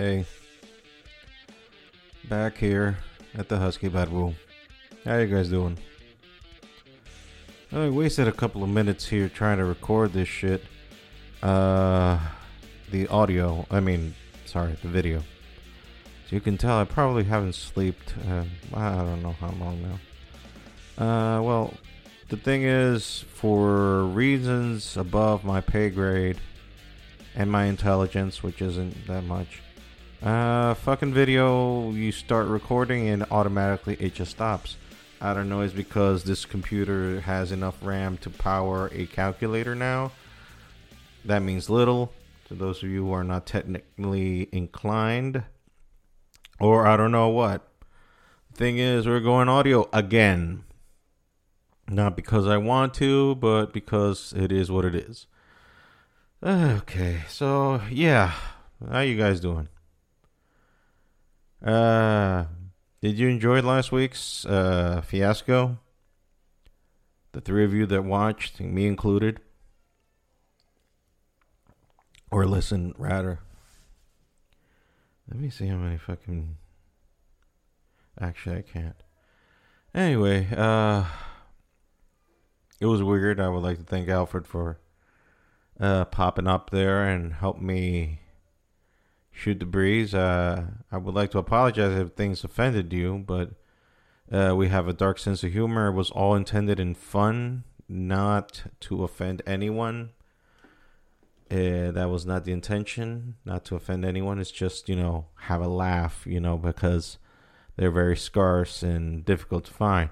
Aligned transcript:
Hey, 0.00 0.24
back 2.26 2.56
here 2.56 2.96
at 3.36 3.50
the 3.50 3.58
Husky 3.58 3.90
Barbu. 3.90 4.34
How 5.04 5.18
you 5.18 5.26
guys 5.26 5.50
doing? 5.50 5.76
I 7.70 7.90
wasted 7.90 8.26
a 8.26 8.32
couple 8.32 8.62
of 8.62 8.70
minutes 8.70 9.06
here 9.06 9.28
trying 9.28 9.58
to 9.58 9.66
record 9.66 10.14
this 10.14 10.26
shit. 10.26 10.64
Uh, 11.42 12.18
the 12.90 13.08
audio. 13.08 13.66
I 13.70 13.80
mean, 13.80 14.14
sorry, 14.46 14.74
the 14.80 14.88
video. 14.88 15.18
So 15.18 16.30
you 16.30 16.40
can 16.40 16.56
tell 16.56 16.78
I 16.78 16.84
probably 16.84 17.24
haven't 17.24 17.54
slept. 17.54 18.14
Uh, 18.26 18.44
I 18.72 18.94
don't 18.94 19.22
know 19.22 19.32
how 19.32 19.50
long 19.50 19.82
now. 20.96 21.04
Uh, 21.04 21.42
well, 21.42 21.74
the 22.30 22.38
thing 22.38 22.62
is, 22.62 23.26
for 23.34 24.04
reasons 24.04 24.96
above 24.96 25.44
my 25.44 25.60
pay 25.60 25.90
grade 25.90 26.38
and 27.34 27.52
my 27.52 27.66
intelligence, 27.66 28.42
which 28.42 28.62
isn't 28.62 29.06
that 29.06 29.24
much, 29.24 29.60
uh, 30.22 30.74
fucking 30.74 31.14
video, 31.14 31.90
you 31.92 32.12
start 32.12 32.46
recording 32.46 33.08
and 33.08 33.24
automatically 33.30 33.96
it 33.98 34.14
just 34.14 34.32
stops. 34.32 34.76
I 35.20 35.34
don't 35.34 35.48
know, 35.48 35.60
it's 35.60 35.72
because 35.72 36.24
this 36.24 36.44
computer 36.44 37.20
has 37.20 37.52
enough 37.52 37.76
RAM 37.82 38.16
to 38.18 38.30
power 38.30 38.90
a 38.92 39.06
calculator 39.06 39.74
now. 39.74 40.12
That 41.24 41.40
means 41.40 41.70
little 41.70 42.12
to 42.48 42.54
those 42.54 42.82
of 42.82 42.90
you 42.90 43.06
who 43.06 43.12
are 43.12 43.24
not 43.24 43.46
technically 43.46 44.48
inclined. 44.52 45.42
Or 46.58 46.86
I 46.86 46.96
don't 46.96 47.12
know 47.12 47.28
what. 47.28 47.66
Thing 48.54 48.78
is, 48.78 49.06
we're 49.06 49.20
going 49.20 49.48
audio 49.48 49.88
again. 49.92 50.64
Not 51.88 52.16
because 52.16 52.46
I 52.46 52.58
want 52.58 52.92
to, 52.94 53.36
but 53.36 53.72
because 53.72 54.34
it 54.36 54.52
is 54.52 54.70
what 54.70 54.84
it 54.84 54.94
is. 54.94 55.26
Okay, 56.42 57.20
so 57.28 57.82
yeah, 57.90 58.32
how 58.90 59.00
you 59.00 59.16
guys 59.16 59.40
doing? 59.40 59.68
Uh, 61.64 62.44
did 63.02 63.18
you 63.18 63.28
enjoy 63.28 63.60
last 63.60 63.92
week's 63.92 64.44
uh, 64.46 65.02
fiasco? 65.04 65.78
The 67.32 67.40
three 67.40 67.64
of 67.64 67.72
you 67.72 67.86
that 67.86 68.02
watched, 68.02 68.60
me 68.60 68.86
included, 68.86 69.40
or 72.30 72.46
listen 72.46 72.94
rather. 72.98 73.40
Let 75.28 75.38
me 75.38 75.50
see 75.50 75.66
how 75.66 75.76
many 75.76 75.96
fucking. 75.96 76.56
Actually, 78.20 78.56
I 78.58 78.62
can't. 78.62 78.96
Anyway, 79.94 80.48
uh, 80.56 81.04
it 82.80 82.86
was 82.86 83.02
weird. 83.02 83.40
I 83.40 83.48
would 83.48 83.62
like 83.62 83.78
to 83.78 83.84
thank 83.84 84.08
Alfred 84.08 84.46
for 84.46 84.80
uh, 85.78 86.04
popping 86.06 86.46
up 86.46 86.70
there 86.70 87.04
and 87.04 87.34
help 87.34 87.60
me 87.60 88.19
shoot 89.32 89.58
the 89.58 89.66
breeze. 89.66 90.14
Uh, 90.14 90.64
I 90.90 90.96
would 90.96 91.14
like 91.14 91.30
to 91.32 91.38
apologize 91.38 91.98
if 91.98 92.12
things 92.12 92.44
offended 92.44 92.92
you, 92.92 93.22
but 93.26 93.52
uh, 94.30 94.54
we 94.56 94.68
have 94.68 94.88
a 94.88 94.92
dark 94.92 95.18
sense 95.18 95.42
of 95.42 95.52
humor. 95.52 95.88
It 95.88 95.94
was 95.94 96.10
all 96.10 96.34
intended 96.34 96.78
in 96.78 96.94
fun, 96.94 97.64
not 97.88 98.62
to 98.80 99.04
offend 99.04 99.42
anyone. 99.46 100.10
Uh, 101.50 101.90
that 101.90 102.08
was 102.08 102.24
not 102.24 102.44
the 102.44 102.52
intention, 102.52 103.34
not 103.44 103.64
to 103.64 103.74
offend 103.74 104.04
anyone. 104.04 104.38
It's 104.38 104.52
just, 104.52 104.88
you 104.88 104.94
know, 104.94 105.26
have 105.46 105.60
a 105.60 105.66
laugh, 105.66 106.24
you 106.24 106.38
know, 106.38 106.56
because 106.56 107.18
they're 107.76 107.90
very 107.90 108.16
scarce 108.16 108.84
and 108.84 109.24
difficult 109.24 109.64
to 109.64 109.72
find. 109.72 110.10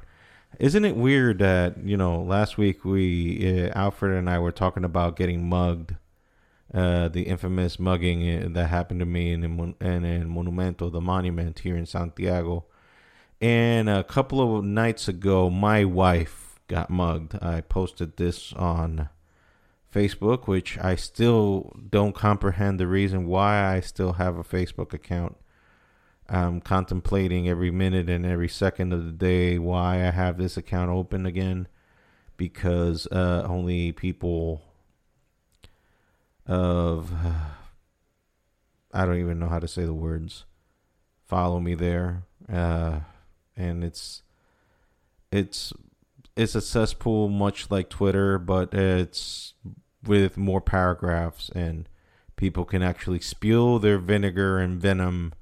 Isn't 0.58 0.84
it 0.84 0.96
weird 0.96 1.38
that, 1.38 1.78
you 1.84 1.96
know, 1.96 2.20
last 2.20 2.58
week 2.58 2.84
we, 2.84 3.66
uh, 3.66 3.70
Alfred 3.78 4.16
and 4.16 4.28
I 4.28 4.40
were 4.40 4.50
talking 4.50 4.82
about 4.82 5.14
getting 5.14 5.48
mugged 5.48 5.94
uh, 6.72 7.08
the 7.08 7.22
infamous 7.22 7.78
mugging 7.78 8.44
uh, 8.44 8.48
that 8.50 8.66
happened 8.66 9.00
to 9.00 9.06
me 9.06 9.32
in, 9.32 9.42
in, 9.44 10.04
in 10.04 10.28
Monumento, 10.28 10.92
the 10.92 11.00
monument 11.00 11.60
here 11.60 11.76
in 11.76 11.86
Santiago. 11.86 12.66
And 13.40 13.88
a 13.88 14.04
couple 14.04 14.58
of 14.58 14.64
nights 14.64 15.08
ago, 15.08 15.48
my 15.48 15.84
wife 15.84 16.60
got 16.66 16.90
mugged. 16.90 17.38
I 17.40 17.62
posted 17.62 18.16
this 18.16 18.52
on 18.52 19.08
Facebook, 19.92 20.46
which 20.46 20.76
I 20.78 20.96
still 20.96 21.74
don't 21.88 22.14
comprehend 22.14 22.78
the 22.78 22.86
reason 22.86 23.26
why 23.26 23.74
I 23.74 23.80
still 23.80 24.14
have 24.14 24.36
a 24.36 24.44
Facebook 24.44 24.92
account. 24.92 25.36
I'm 26.28 26.60
contemplating 26.60 27.48
every 27.48 27.70
minute 27.70 28.10
and 28.10 28.26
every 28.26 28.48
second 28.48 28.92
of 28.92 29.06
the 29.06 29.12
day 29.12 29.58
why 29.58 30.06
I 30.06 30.10
have 30.10 30.36
this 30.36 30.58
account 30.58 30.90
open 30.90 31.24
again 31.24 31.68
because 32.36 33.06
uh, 33.10 33.46
only 33.48 33.92
people 33.92 34.62
of 36.48 37.12
I 38.92 39.04
don't 39.04 39.20
even 39.20 39.38
know 39.38 39.48
how 39.48 39.58
to 39.58 39.68
say 39.68 39.84
the 39.84 39.94
words. 39.94 40.44
Follow 41.26 41.60
me 41.60 41.74
there, 41.74 42.24
uh, 42.50 43.00
and 43.54 43.84
it's 43.84 44.22
it's 45.30 45.72
it's 46.36 46.54
a 46.54 46.60
cesspool 46.60 47.28
much 47.28 47.70
like 47.70 47.90
Twitter, 47.90 48.38
but 48.38 48.72
it's 48.72 49.52
with 50.04 50.36
more 50.36 50.60
paragraphs 50.60 51.50
and 51.54 51.88
people 52.36 52.64
can 52.64 52.82
actually 52.82 53.20
spew 53.20 53.78
their 53.78 53.98
vinegar 53.98 54.58
and 54.58 54.80
venom 54.80 55.32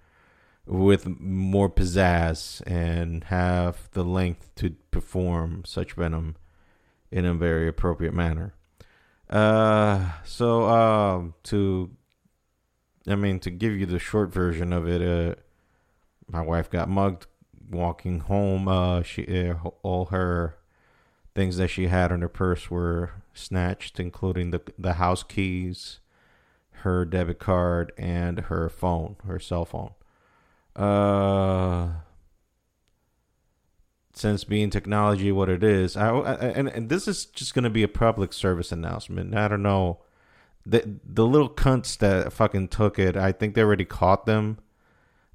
with 0.67 1.07
more 1.21 1.71
pizzazz 1.71 2.61
and 2.67 3.25
have 3.25 3.89
the 3.93 4.03
length 4.03 4.51
to 4.57 4.71
perform 4.91 5.63
such 5.65 5.93
venom 5.93 6.35
in 7.13 7.25
a 7.25 7.35
very 7.35 7.69
appropriate 7.69 8.15
manner. 8.15 8.55
Uh, 9.29 10.11
so 10.25 10.69
um, 10.69 11.35
to, 11.45 11.91
I 13.07 13.15
mean, 13.17 13.41
to 13.41 13.51
give 13.51 13.73
you 13.73 13.87
the 13.87 13.99
short 13.99 14.33
version 14.33 14.73
of 14.73 14.87
it, 14.87 15.03
uh, 15.03 15.35
my 16.29 16.41
wife 16.41 16.71
got 16.71 16.89
mugged 16.89 17.27
walking 17.71 18.21
home. 18.21 18.69
Uh, 18.69 19.03
she 19.03 19.49
uh, 19.49 19.55
all 19.83 20.07
her 20.07 20.57
things 21.35 21.57
that 21.57 21.69
she 21.69 21.89
had 21.89 22.13
in 22.13 22.23
her 22.23 22.29
purse 22.29 22.71
were 22.71 23.11
snatched, 23.35 23.99
including 24.01 24.51
the 24.51 24.61
the 24.79 24.95
house 24.95 25.23
keys, 25.23 26.01
her 26.83 27.05
debit 27.05 27.39
card, 27.39 27.93
and 27.99 28.41
her 28.41 28.69
phone, 28.69 29.17
her 29.27 29.39
cell 29.39 29.65
phone. 29.65 29.93
Uh, 30.75 32.01
since 34.17 34.45
being 34.45 34.71
technology 34.71 35.31
what 35.31 35.51
it 35.51 35.63
is, 35.63 35.97
I, 35.97 36.09
I 36.09 36.35
and, 36.35 36.69
and 36.69 36.89
this 36.89 37.07
is 37.07 37.27
just 37.27 37.55
going 37.55 37.65
to 37.65 37.71
be 37.71 37.83
a 37.83 37.89
public 37.89 38.33
service 38.33 38.73
announcement. 38.73 39.35
I 39.35 39.47
don't 39.47 39.63
know 39.63 40.01
the 40.65 40.99
the 41.05 41.27
little 41.27 41.51
cunts 41.51 41.99
that 41.99 42.33
fucking 42.33 42.69
took 42.69 42.99
it. 42.99 43.17
I 43.17 43.31
think 43.33 43.55
they 43.55 43.63
already 43.63 43.85
caught 43.85 44.25
them. 44.25 44.59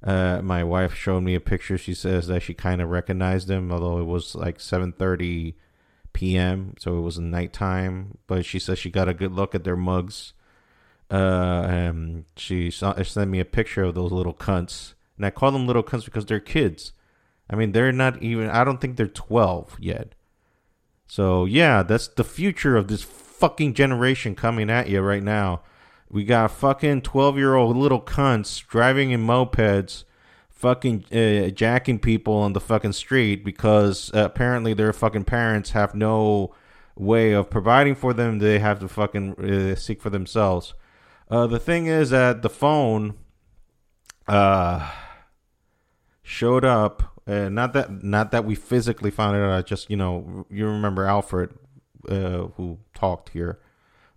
Uh, 0.02 0.42
my 0.42 0.64
wife 0.64 0.94
showed 0.94 1.22
me 1.22 1.36
a 1.36 1.40
picture. 1.40 1.78
She 1.78 1.94
says 1.94 2.26
that 2.26 2.42
she 2.42 2.54
kind 2.54 2.82
of 2.82 2.90
recognized 2.90 3.46
them, 3.46 3.70
although 3.70 3.98
it 3.98 4.06
was 4.06 4.34
like 4.34 4.58
seven 4.58 4.92
thirty 4.92 5.54
p.m., 6.12 6.74
so 6.78 6.98
it 6.98 7.02
was 7.02 7.18
nighttime. 7.20 8.18
But 8.26 8.44
she 8.44 8.58
says 8.58 8.80
she 8.80 8.90
got 8.90 9.08
a 9.08 9.14
good 9.14 9.32
look 9.32 9.54
at 9.54 9.64
their 9.64 9.76
mugs. 9.76 10.34
Uh, 11.08 11.66
and 11.68 12.24
she 12.36 12.70
saw, 12.70 13.00
sent 13.02 13.30
me 13.30 13.38
a 13.38 13.44
picture 13.44 13.84
of 13.84 13.94
those 13.94 14.12
little 14.12 14.32
cunts, 14.32 14.94
and 15.18 15.26
I 15.26 15.30
call 15.30 15.52
them 15.52 15.66
little 15.66 15.82
cunts 15.82 16.06
because 16.06 16.24
they're 16.24 16.40
kids 16.40 16.92
I 17.50 17.56
mean, 17.56 17.72
they're 17.72 17.92
not 17.92 18.22
even, 18.22 18.48
I 18.48 18.64
don't 18.64 18.80
think 18.80 18.96
they're 18.96 19.06
12 19.06 19.76
yet. 19.80 20.14
So, 21.06 21.44
yeah, 21.44 21.82
that's 21.82 22.08
the 22.08 22.24
future 22.24 22.76
of 22.76 22.88
this 22.88 23.02
fucking 23.02 23.74
generation 23.74 24.34
coming 24.34 24.70
at 24.70 24.88
you 24.88 25.00
right 25.00 25.22
now. 25.22 25.62
We 26.08 26.24
got 26.24 26.50
fucking 26.50 27.02
12 27.02 27.36
year 27.38 27.54
old 27.54 27.76
little 27.76 28.00
cunts 28.00 28.66
driving 28.66 29.10
in 29.10 29.26
mopeds, 29.26 30.04
fucking 30.48 31.04
uh, 31.12 31.50
jacking 31.50 31.98
people 31.98 32.34
on 32.34 32.52
the 32.52 32.60
fucking 32.60 32.92
street 32.92 33.44
because 33.44 34.10
uh, 34.14 34.24
apparently 34.24 34.74
their 34.74 34.92
fucking 34.92 35.24
parents 35.24 35.70
have 35.70 35.94
no 35.94 36.54
way 36.94 37.32
of 37.32 37.50
providing 37.50 37.94
for 37.94 38.12
them. 38.12 38.38
They 38.38 38.58
have 38.58 38.78
to 38.80 38.88
fucking 38.88 39.34
uh, 39.34 39.74
seek 39.74 40.00
for 40.00 40.10
themselves. 40.10 40.74
Uh, 41.30 41.46
the 41.46 41.58
thing 41.58 41.86
is 41.86 42.10
that 42.10 42.42
the 42.42 42.50
phone 42.50 43.14
uh, 44.28 44.90
showed 46.22 46.64
up 46.64 47.11
uh, 47.26 47.48
not 47.48 47.72
that 47.72 48.02
not 48.02 48.32
that 48.32 48.44
we 48.44 48.54
physically 48.54 49.10
found 49.10 49.36
it 49.36 49.42
out. 49.42 49.66
Just 49.66 49.90
you 49.90 49.96
know, 49.96 50.46
you 50.50 50.66
remember 50.66 51.06
Alfred, 51.06 51.54
uh, 52.08 52.48
who 52.56 52.78
talked 52.94 53.30
here 53.30 53.60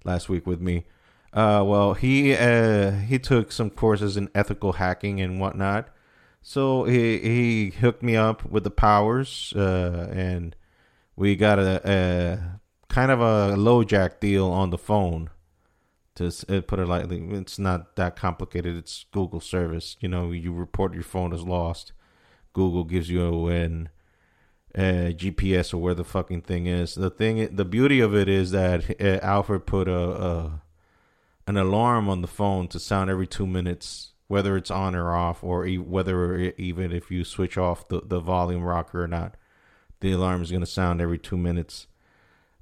last 0.04 0.28
week 0.28 0.48
with 0.48 0.60
me. 0.60 0.86
Uh, 1.32 1.64
well, 1.66 1.94
he 1.94 2.34
uh, 2.34 2.92
he 2.92 3.20
took 3.20 3.52
some 3.52 3.70
courses 3.70 4.18
in 4.18 4.30
ethical 4.34 4.74
hacking 4.74 5.22
and 5.22 5.40
whatnot. 5.40 5.90
So 6.42 6.86
he 6.86 7.20
he 7.20 7.70
hooked 7.72 8.02
me 8.02 8.16
up 8.16 8.50
with 8.50 8.64
the 8.64 8.72
powers, 8.72 9.54
uh, 9.56 10.10
and 10.12 10.56
we 11.16 11.36
got 11.36 11.60
a, 11.60 11.82
a 11.86 12.60
kind 12.88 13.12
of 13.12 13.20
a 13.20 13.56
LoJack 13.56 14.20
deal 14.20 14.48
on 14.48 14.72
the 14.72 14.78
phone. 14.78 15.30
To 16.16 16.32
put 16.62 16.80
it 16.80 16.88
lightly, 16.88 17.22
it's 17.32 17.60
not 17.60 17.98
that 17.98 18.16
complicated. 18.16 18.78
It's 18.78 19.06
Google 19.12 19.42
service. 19.42 19.98
You 20.00 20.08
know, 20.08 20.32
you 20.32 20.54
report 20.54 20.94
your 20.94 21.04
phone 21.04 21.34
as 21.34 21.44
lost 21.44 21.92
Google 22.56 22.86
gives 22.86 23.10
you 23.10 23.48
an 23.48 23.90
uh, 24.74 25.14
GPS 25.14 25.74
or 25.74 25.78
where 25.78 25.94
the 25.94 26.04
fucking 26.04 26.42
thing 26.42 26.66
is. 26.66 26.96
The 26.96 27.12
thing, 27.12 27.56
the 27.56 27.66
beauty 27.66 28.00
of 28.00 28.16
it 28.16 28.28
is 28.28 28.50
that 28.50 29.00
uh, 29.00 29.20
Alfred 29.24 29.68
put 29.68 29.88
a, 29.88 29.96
a, 29.96 30.62
an 31.46 31.58
alarm 31.58 32.10
on 32.10 32.22
the 32.22 32.28
phone 32.28 32.68
to 32.70 32.80
sound 32.80 33.12
every 33.12 33.28
two 33.28 33.46
minutes 33.46 34.14
whether 34.28 34.58
it's 34.58 34.72
on 34.72 34.96
or 34.96 35.14
off, 35.14 35.44
or 35.44 35.66
e- 35.66 35.78
whether 35.78 36.40
even 36.58 36.92
if 36.92 37.12
you 37.12 37.24
switch 37.24 37.58
off 37.58 37.88
the, 37.90 38.02
the 38.04 38.20
volume 38.20 38.64
rocker 38.64 39.04
or 39.04 39.08
not, 39.08 39.36
the 40.00 40.12
alarm 40.12 40.42
is 40.42 40.52
going 40.52 40.62
to 40.62 40.68
sound 40.68 41.02
every 41.02 41.20
two 41.20 41.38
minutes. 41.38 41.88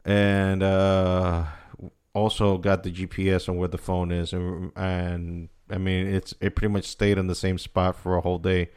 And 0.03 0.61
uh, 0.61 1.45
also 2.13 2.57
got 2.57 2.83
the 2.83 2.91
GPS 2.91 3.47
on 3.47 3.57
where 3.57 3.69
the 3.69 3.77
phone 3.77 4.11
is, 4.11 4.33
and, 4.33 4.73
and 4.75 5.49
I 5.69 5.77
mean 5.77 6.07
it's 6.07 6.33
it 6.41 6.55
pretty 6.55 6.73
much 6.73 6.85
stayed 6.85 7.17
in 7.17 7.27
the 7.27 7.35
same 7.35 7.57
spot 7.57 7.95
for 7.95 8.17
a 8.17 8.21
whole 8.21 8.39
day, 8.39 8.69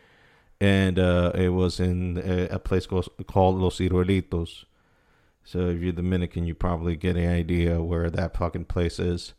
and 0.61 0.99
uh, 0.99 1.33
it 1.35 1.51
was 1.51 1.81
in 1.81 2.21
a, 2.25 2.55
a 2.55 2.59
place 2.59 2.87
called, 2.87 3.09
called 3.27 3.57
Los 3.57 3.79
Ciruelitos. 3.79 4.65
So 5.45 5.69
if 5.69 5.81
you're 5.81 5.93
Dominican, 5.93 6.47
you 6.47 6.55
probably 6.55 6.97
get 6.97 7.17
an 7.17 7.29
idea 7.29 7.83
where 7.83 8.11
that 8.11 8.37
fucking 8.37 8.65
place 8.65 8.99
is. 8.99 9.35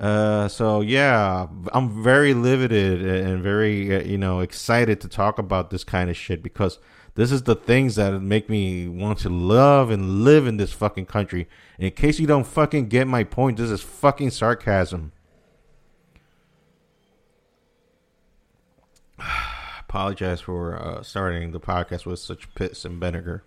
Uh, 0.00 0.48
so 0.48 0.80
yeah, 0.80 1.46
I'm 1.72 2.02
very 2.02 2.34
livid 2.34 2.72
and 2.72 3.42
very 3.42 3.94
uh, 3.94 4.02
you 4.02 4.18
know 4.18 4.40
excited 4.40 5.00
to 5.02 5.08
talk 5.08 5.38
about 5.38 5.70
this 5.70 5.84
kind 5.84 6.10
of 6.10 6.16
shit 6.16 6.42
because 6.42 6.78
this 7.14 7.30
is 7.30 7.42
the 7.42 7.54
things 7.54 7.94
that 7.94 8.20
make 8.20 8.48
me 8.48 8.88
want 8.88 9.18
to 9.20 9.28
love 9.28 9.90
and 9.90 10.24
live 10.24 10.46
in 10.46 10.56
this 10.56 10.72
fucking 10.72 11.06
country. 11.06 11.48
And 11.78 11.86
in 11.86 11.92
case 11.92 12.18
you 12.18 12.26
don't 12.26 12.46
fucking 12.46 12.88
get 12.88 13.06
my 13.06 13.22
point, 13.22 13.58
this 13.58 13.70
is 13.70 13.82
fucking 13.82 14.30
sarcasm. 14.30 15.12
Apologize 19.94 20.40
for 20.40 20.74
uh, 20.74 21.04
starting 21.04 21.52
the 21.52 21.60
podcast 21.60 22.04
with 22.04 22.18
such 22.18 22.52
piss 22.56 22.84
and 22.84 22.98
vinegar. 22.98 23.44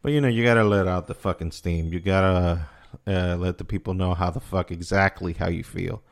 But 0.00 0.12
you 0.12 0.22
know, 0.22 0.28
you 0.28 0.42
gotta 0.42 0.64
let 0.64 0.88
out 0.88 1.08
the 1.08 1.14
fucking 1.14 1.50
steam. 1.50 1.92
You 1.92 2.00
gotta 2.00 2.68
uh, 3.06 3.36
let 3.36 3.58
the 3.58 3.64
people 3.64 3.92
know 3.92 4.14
how 4.14 4.30
the 4.30 4.40
fuck 4.40 4.70
exactly 4.70 5.34
how 5.34 5.48
you 5.48 5.62
feel. 5.62 6.02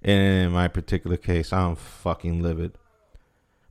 And 0.00 0.44
in 0.46 0.52
my 0.52 0.68
particular 0.68 1.16
case, 1.16 1.52
I'm 1.52 1.74
fucking 1.74 2.40
livid. 2.40 2.78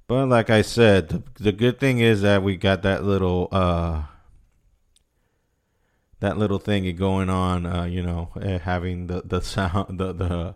But 0.08 0.28
like 0.28 0.50
I 0.50 0.62
said, 0.62 1.08
the, 1.08 1.24
the 1.36 1.52
good 1.54 1.80
thing 1.80 2.00
is 2.00 2.22
that 2.24 2.44
we 2.44 2.58
got 2.58 2.82
that 2.82 3.06
little 3.06 3.48
uh 3.54 4.04
that 6.20 6.38
little 6.38 6.60
thing 6.60 6.94
going 6.98 7.30
on. 7.30 7.66
Uh, 7.66 7.86
you 7.86 8.04
know, 8.04 8.32
uh, 8.36 8.60
having 8.60 9.08
the 9.08 9.22
the 9.24 9.40
sound 9.54 10.02
the 10.02 10.56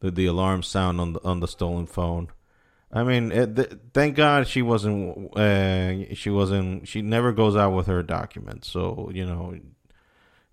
the, 0.00 0.10
the 0.10 0.26
alarm 0.26 0.62
sound 0.62 1.00
on 1.00 1.14
the 1.14 1.24
on 1.24 1.40
the 1.40 1.48
stolen 1.48 1.86
phone. 1.86 2.28
I 2.90 3.02
mean, 3.02 3.32
it, 3.32 3.56
th- 3.56 3.72
thank 3.92 4.16
God 4.16 4.46
she 4.46 4.62
wasn't. 4.62 5.36
Uh, 5.36 6.14
she 6.14 6.30
wasn't. 6.30 6.88
She 6.88 7.02
never 7.02 7.32
goes 7.32 7.54
out 7.54 7.72
with 7.74 7.86
her 7.86 8.02
documents. 8.02 8.68
So 8.68 9.10
you 9.12 9.26
know, 9.26 9.58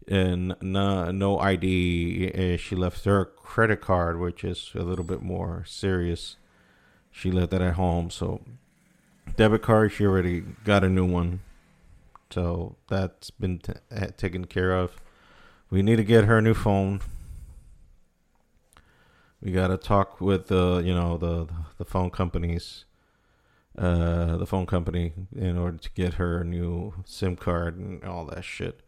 and 0.07 0.55
no, 0.61 1.11
no 1.11 1.39
ID. 1.39 2.31
Uh, 2.33 2.57
she 2.57 2.75
left 2.75 3.05
her 3.05 3.25
credit 3.25 3.81
card, 3.81 4.19
which 4.19 4.43
is 4.43 4.71
a 4.75 4.81
little 4.81 5.05
bit 5.05 5.21
more 5.21 5.63
serious. 5.65 6.35
She 7.09 7.31
left 7.31 7.51
that 7.51 7.61
at 7.61 7.75
home. 7.75 8.09
So 8.09 8.41
debit 9.37 9.61
card, 9.61 9.93
she 9.93 10.05
already 10.05 10.41
got 10.41 10.83
a 10.83 10.89
new 10.89 11.05
one. 11.05 11.39
So 12.31 12.75
that's 12.89 13.29
been 13.31 13.59
t- 13.59 13.73
taken 14.17 14.45
care 14.45 14.73
of. 14.73 14.97
We 15.69 15.81
need 15.81 15.95
to 15.97 16.03
get 16.03 16.25
her 16.25 16.39
a 16.39 16.41
new 16.41 16.53
phone 16.53 16.99
we 19.45 19.51
gotta 19.51 19.77
talk 19.77 20.19
with 20.19 20.47
the 20.47 20.81
you 20.83 20.93
know 20.93 21.17
the 21.17 21.47
the 21.77 21.85
phone 21.85 22.09
companies, 22.09 22.85
uh, 23.77 24.37
the 24.37 24.47
phone 24.47 24.65
company 24.65 25.13
in 25.35 25.55
order 25.55 25.77
to 25.77 25.89
get 25.91 26.15
her 26.15 26.43
new 26.43 26.95
SIM 27.05 27.35
card 27.35 27.77
and 27.77 28.03
all 28.03 28.25
that 28.25 28.43
shit. 28.43 28.81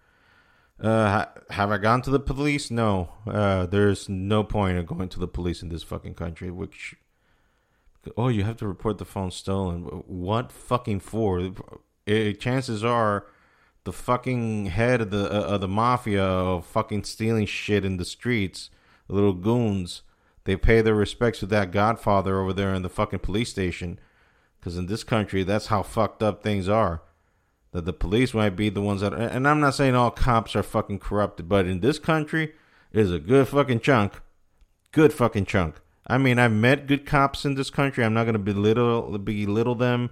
Uh, 0.82 1.26
have 1.52 1.72
I 1.72 1.78
gone 1.78 2.02
to 2.04 2.10
the 2.10 2.20
police? 2.20 2.72
No. 2.72 3.10
Uh, 3.26 3.68
there's 3.68 4.10
no 4.10 4.44
point 4.44 4.78
of 4.80 4.88
going 4.88 5.10
to 5.10 5.20
the 5.20 5.28
police 5.28 5.62
in 5.62 5.70
this 5.70 5.84
fucking 5.84 6.16
country. 6.16 6.50
Which, 6.50 6.96
oh, 8.16 8.28
you 8.28 8.44
have 8.44 8.58
to 8.58 8.68
report 8.68 8.98
the 8.98 9.06
phone 9.06 9.32
stolen. 9.32 9.84
What 10.08 10.52
fucking 10.52 11.02
for? 11.02 11.52
It, 12.08 12.40
chances 12.40 12.84
are, 12.84 13.28
the 13.84 13.94
fucking 13.94 14.68
head 14.68 15.02
of 15.02 15.12
the 15.12 15.26
uh, 15.32 15.54
of 15.54 15.62
the 15.62 15.68
mafia 15.68 16.24
of 16.24 16.66
fucking 16.66 17.04
stealing 17.04 17.46
shit 17.46 17.86
in 17.86 17.98
the 17.98 18.06
streets, 18.06 18.72
little 19.08 19.34
goons 19.34 20.02
they 20.48 20.56
pay 20.56 20.80
their 20.80 20.96
respects 20.96 21.40
to 21.40 21.46
that 21.48 21.72
godfather 21.72 22.40
over 22.40 22.54
there 22.54 22.74
in 22.74 22.82
the 22.82 22.90
fucking 22.90 23.20
police 23.20 23.50
station. 23.50 24.00
Because 24.58 24.78
in 24.78 24.86
this 24.86 25.04
country, 25.04 25.44
that's 25.44 25.68
how 25.68 25.84
fucked 25.84 26.24
up 26.24 26.42
things 26.42 26.70
are. 26.70 27.02
That 27.74 27.84
the 27.84 27.92
police 27.92 28.34
might 28.34 28.56
be 28.56 28.70
the 28.70 28.82
ones 28.82 29.02
that. 29.02 29.14
Are, 29.14 29.18
and 29.18 29.46
I'm 29.46 29.60
not 29.60 29.76
saying 29.76 29.94
all 29.94 30.10
cops 30.10 30.56
are 30.56 30.64
fucking 30.64 31.00
corrupted, 31.00 31.50
but 31.50 31.66
in 31.66 31.82
this 31.82 32.00
country, 32.00 32.54
there's 32.94 33.12
a 33.12 33.20
good 33.20 33.50
fucking 33.50 33.82
chunk. 33.82 34.22
Good 34.94 35.12
fucking 35.12 35.48
chunk. 35.48 35.82
I 36.08 36.18
mean, 36.18 36.40
I've 36.40 36.54
met 36.54 36.88
good 36.88 37.06
cops 37.06 37.44
in 37.44 37.56
this 37.56 37.70
country. 37.70 38.06
I'm 38.06 38.14
not 38.14 38.24
going 38.24 38.32
to 38.32 38.40
belittle, 38.40 39.18
belittle 39.18 39.76
them 39.76 40.12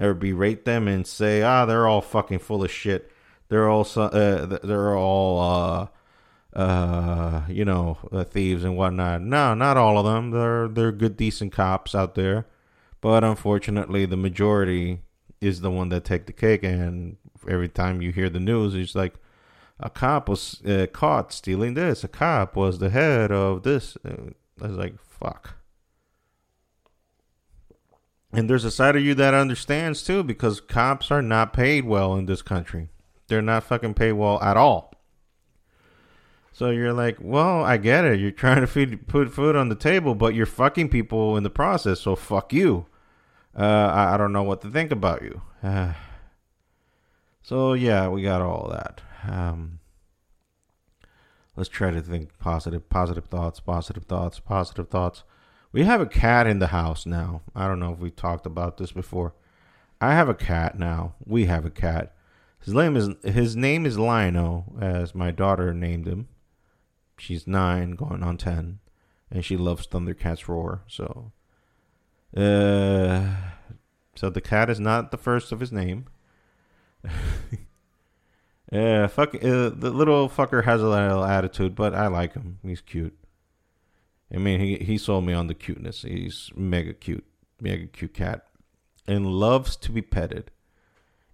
or 0.00 0.14
berate 0.14 0.64
them 0.64 0.88
and 0.88 1.06
say, 1.06 1.42
ah, 1.42 1.66
they're 1.66 1.86
all 1.86 2.00
fucking 2.00 2.38
full 2.38 2.64
of 2.64 2.70
shit. 2.70 3.12
They're 3.50 3.68
all, 3.68 3.86
uh, 3.96 4.46
they're 4.46 4.96
all, 4.96 5.40
uh, 5.40 5.88
uh, 6.54 7.42
you 7.48 7.64
know, 7.64 7.98
uh, 8.12 8.24
thieves 8.24 8.64
and 8.64 8.76
whatnot. 8.76 9.22
No, 9.22 9.54
not 9.54 9.76
all 9.76 9.98
of 9.98 10.04
them. 10.04 10.30
They're 10.30 10.68
they're 10.68 10.92
good, 10.92 11.16
decent 11.16 11.52
cops 11.52 11.94
out 11.94 12.14
there, 12.14 12.46
but 13.00 13.24
unfortunately, 13.24 14.06
the 14.06 14.16
majority 14.16 15.00
is 15.40 15.60
the 15.60 15.70
one 15.70 15.88
that 15.90 16.04
take 16.04 16.26
the 16.26 16.32
cake. 16.32 16.62
And 16.62 17.16
every 17.48 17.68
time 17.68 18.00
you 18.00 18.12
hear 18.12 18.30
the 18.30 18.40
news, 18.40 18.74
it's 18.74 18.94
like 18.94 19.14
a 19.80 19.90
cop 19.90 20.28
was 20.28 20.62
uh, 20.64 20.86
caught 20.92 21.32
stealing 21.32 21.74
this. 21.74 22.04
A 22.04 22.08
cop 22.08 22.56
was 22.56 22.78
the 22.78 22.90
head 22.90 23.32
of 23.32 23.64
this. 23.64 23.96
Uh, 24.04 24.30
I 24.62 24.68
was 24.68 24.76
like, 24.76 24.98
fuck. 25.00 25.56
And 28.32 28.48
there's 28.50 28.64
a 28.64 28.70
side 28.70 28.96
of 28.96 29.02
you 29.02 29.14
that 29.14 29.34
understands 29.34 30.02
too, 30.02 30.22
because 30.24 30.60
cops 30.60 31.10
are 31.10 31.22
not 31.22 31.52
paid 31.52 31.84
well 31.84 32.14
in 32.14 32.26
this 32.26 32.42
country. 32.42 32.88
They're 33.28 33.42
not 33.42 33.64
fucking 33.64 33.94
paid 33.94 34.12
well 34.12 34.40
at 34.42 34.56
all. 34.56 34.93
So 36.54 36.70
you're 36.70 36.92
like, 36.92 37.16
well, 37.20 37.64
I 37.64 37.78
get 37.78 38.04
it. 38.04 38.20
You're 38.20 38.30
trying 38.30 38.60
to 38.60 38.68
feed, 38.68 39.08
put 39.08 39.32
food 39.32 39.56
on 39.56 39.70
the 39.70 39.74
table, 39.74 40.14
but 40.14 40.36
you're 40.36 40.46
fucking 40.46 40.88
people 40.88 41.36
in 41.36 41.42
the 41.42 41.50
process. 41.50 41.98
So 41.98 42.14
fuck 42.14 42.52
you. 42.52 42.86
Uh, 43.58 43.90
I, 43.92 44.14
I, 44.14 44.16
don't 44.16 44.32
know 44.32 44.44
what 44.44 44.62
to 44.62 44.70
think 44.70 44.92
about 44.92 45.22
you. 45.22 45.42
Uh, 45.64 45.94
so 47.42 47.72
yeah, 47.72 48.06
we 48.06 48.22
got 48.22 48.40
all 48.40 48.68
that. 48.68 49.00
Um, 49.28 49.80
let's 51.56 51.68
try 51.68 51.90
to 51.90 52.00
think 52.00 52.38
positive, 52.38 52.88
positive 52.88 53.24
thoughts, 53.24 53.58
positive 53.58 54.04
thoughts, 54.04 54.38
positive 54.38 54.88
thoughts. 54.88 55.24
We 55.72 55.82
have 55.82 56.00
a 56.00 56.06
cat 56.06 56.46
in 56.46 56.60
the 56.60 56.68
house 56.68 57.04
now. 57.04 57.42
I 57.52 57.66
don't 57.66 57.80
know 57.80 57.92
if 57.92 57.98
we 57.98 58.10
talked 58.10 58.46
about 58.46 58.76
this 58.76 58.92
before. 58.92 59.34
I 60.00 60.12
have 60.14 60.28
a 60.28 60.34
cat 60.34 60.78
now. 60.78 61.16
We 61.26 61.46
have 61.46 61.64
a 61.64 61.70
cat. 61.70 62.14
His 62.60 62.74
name 62.74 62.96
is 62.96 63.08
his 63.24 63.56
name 63.56 63.86
is 63.86 63.98
Lionel, 63.98 64.76
as 64.80 65.16
my 65.16 65.32
daughter 65.32 65.74
named 65.74 66.06
him 66.06 66.28
she's 67.18 67.46
nine, 67.46 67.92
going 67.92 68.22
on 68.22 68.36
ten, 68.36 68.80
and 69.30 69.44
she 69.44 69.56
loves 69.56 69.86
Thundercats 69.86 70.48
roar. 70.48 70.82
So, 70.86 71.32
uh, 72.36 73.34
so 74.14 74.30
the 74.30 74.40
cat 74.40 74.70
is 74.70 74.80
not 74.80 75.10
the 75.10 75.16
first 75.16 75.52
of 75.52 75.60
his 75.60 75.72
name. 75.72 76.06
Yeah, 78.70 79.06
fuck. 79.08 79.34
Uh, 79.34 79.70
the 79.70 79.90
little 79.94 80.28
fucker 80.28 80.64
has 80.64 80.80
a 80.80 80.88
little 80.88 81.24
attitude, 81.24 81.74
but 81.74 81.94
I 81.94 82.06
like 82.06 82.34
him. 82.34 82.58
He's 82.62 82.80
cute. 82.80 83.16
I 84.32 84.38
mean, 84.38 84.60
he 84.60 84.76
he 84.76 84.98
sold 84.98 85.24
me 85.24 85.32
on 85.32 85.46
the 85.46 85.54
cuteness. 85.54 86.02
He's 86.02 86.50
mega 86.56 86.94
cute, 86.94 87.24
mega 87.60 87.86
cute 87.86 88.14
cat, 88.14 88.46
and 89.06 89.26
loves 89.26 89.76
to 89.76 89.92
be 89.92 90.02
petted, 90.02 90.50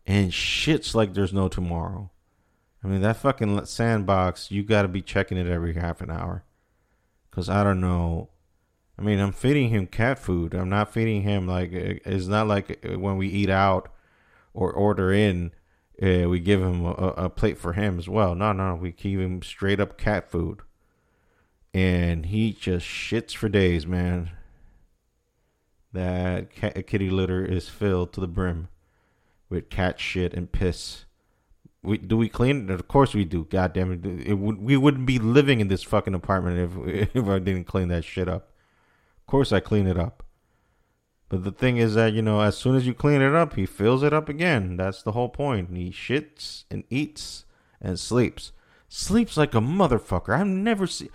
and 0.06 0.32
shits 0.32 0.94
like 0.94 1.14
there's 1.14 1.32
no 1.32 1.48
tomorrow. 1.48 2.10
I 2.82 2.88
mean, 2.88 3.02
that 3.02 3.16
fucking 3.16 3.66
sandbox, 3.66 4.50
you 4.50 4.62
got 4.62 4.82
to 4.82 4.88
be 4.88 5.02
checking 5.02 5.36
it 5.36 5.46
every 5.46 5.74
half 5.74 6.00
an 6.00 6.10
hour. 6.10 6.44
Because 7.30 7.48
I 7.48 7.62
don't 7.62 7.80
know. 7.80 8.30
I 8.98 9.02
mean, 9.02 9.18
I'm 9.18 9.32
feeding 9.32 9.68
him 9.68 9.86
cat 9.86 10.18
food. 10.18 10.54
I'm 10.54 10.68
not 10.68 10.92
feeding 10.92 11.22
him 11.22 11.46
like, 11.46 11.72
it's 11.72 12.26
not 12.26 12.46
like 12.46 12.84
when 12.84 13.16
we 13.16 13.28
eat 13.28 13.50
out 13.50 13.88
or 14.54 14.72
order 14.72 15.12
in, 15.12 15.52
uh, 16.02 16.28
we 16.28 16.40
give 16.40 16.60
him 16.60 16.84
a, 16.84 17.14
a, 17.16 17.30
plate 17.30 17.58
for 17.58 17.74
him 17.74 17.98
as 17.98 18.08
well. 18.08 18.34
No, 18.34 18.52
no, 18.52 18.74
we 18.74 18.90
keep 18.90 19.18
him 19.20 19.42
straight 19.42 19.80
up 19.80 19.98
cat 19.98 20.30
food. 20.30 20.60
And 21.74 22.26
he 22.26 22.52
just 22.52 22.86
shits 22.86 23.34
for 23.34 23.48
days, 23.48 23.86
man. 23.86 24.30
That 25.92 26.50
cat, 26.50 26.86
kitty 26.86 27.10
litter 27.10 27.44
is 27.44 27.68
filled 27.68 28.12
to 28.14 28.20
the 28.20 28.28
brim 28.28 28.68
with 29.48 29.68
cat 29.68 30.00
shit 30.00 30.32
and 30.32 30.50
piss. 30.50 31.04
We 31.82 31.98
do 31.98 32.16
we 32.16 32.28
clean 32.28 32.68
it? 32.68 32.74
Of 32.74 32.88
course 32.88 33.14
we 33.14 33.24
do. 33.24 33.44
God 33.44 33.72
damn 33.72 33.92
it! 33.92 34.26
it 34.26 34.34
would, 34.34 34.58
we 34.58 34.76
wouldn't 34.76 35.06
be 35.06 35.18
living 35.18 35.60
in 35.60 35.68
this 35.68 35.82
fucking 35.82 36.14
apartment 36.14 36.58
if 36.58 37.10
if 37.14 37.26
I 37.26 37.38
didn't 37.38 37.64
clean 37.64 37.88
that 37.88 38.04
shit 38.04 38.28
up. 38.28 38.50
Of 39.18 39.26
course 39.26 39.52
I 39.52 39.60
clean 39.60 39.86
it 39.86 39.98
up. 39.98 40.22
But 41.30 41.44
the 41.44 41.52
thing 41.52 41.78
is 41.78 41.94
that 41.94 42.12
you 42.12 42.22
know, 42.22 42.40
as 42.40 42.58
soon 42.58 42.76
as 42.76 42.86
you 42.86 42.92
clean 42.92 43.22
it 43.22 43.34
up, 43.34 43.54
he 43.54 43.64
fills 43.64 44.02
it 44.02 44.12
up 44.12 44.28
again. 44.28 44.76
That's 44.76 45.02
the 45.02 45.12
whole 45.12 45.28
point. 45.28 45.74
He 45.74 45.90
shits 45.90 46.64
and 46.70 46.84
eats 46.90 47.44
and 47.80 47.98
sleeps. 47.98 48.52
Sleeps 48.88 49.36
like 49.36 49.54
a 49.54 49.60
motherfucker. 49.60 50.38
I've 50.38 50.48
never 50.48 50.86
seen. 50.86 51.08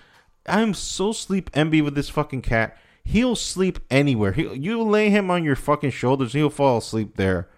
I'm 0.47 0.73
so 0.73 1.11
sleep 1.11 1.49
envy 1.53 1.81
with 1.81 1.95
this 1.95 2.09
fucking 2.09 2.41
cat. 2.41 2.77
He'll 3.03 3.35
sleep 3.35 3.79
anywhere. 3.91 4.31
He, 4.31 4.51
you 4.55 4.81
lay 4.81 5.09
him 5.09 5.29
on 5.29 5.43
your 5.43 5.55
fucking 5.55 5.91
shoulders, 5.91 6.33
he'll 6.33 6.49
fall 6.49 6.77
asleep 6.77 7.17
there. 7.17 7.49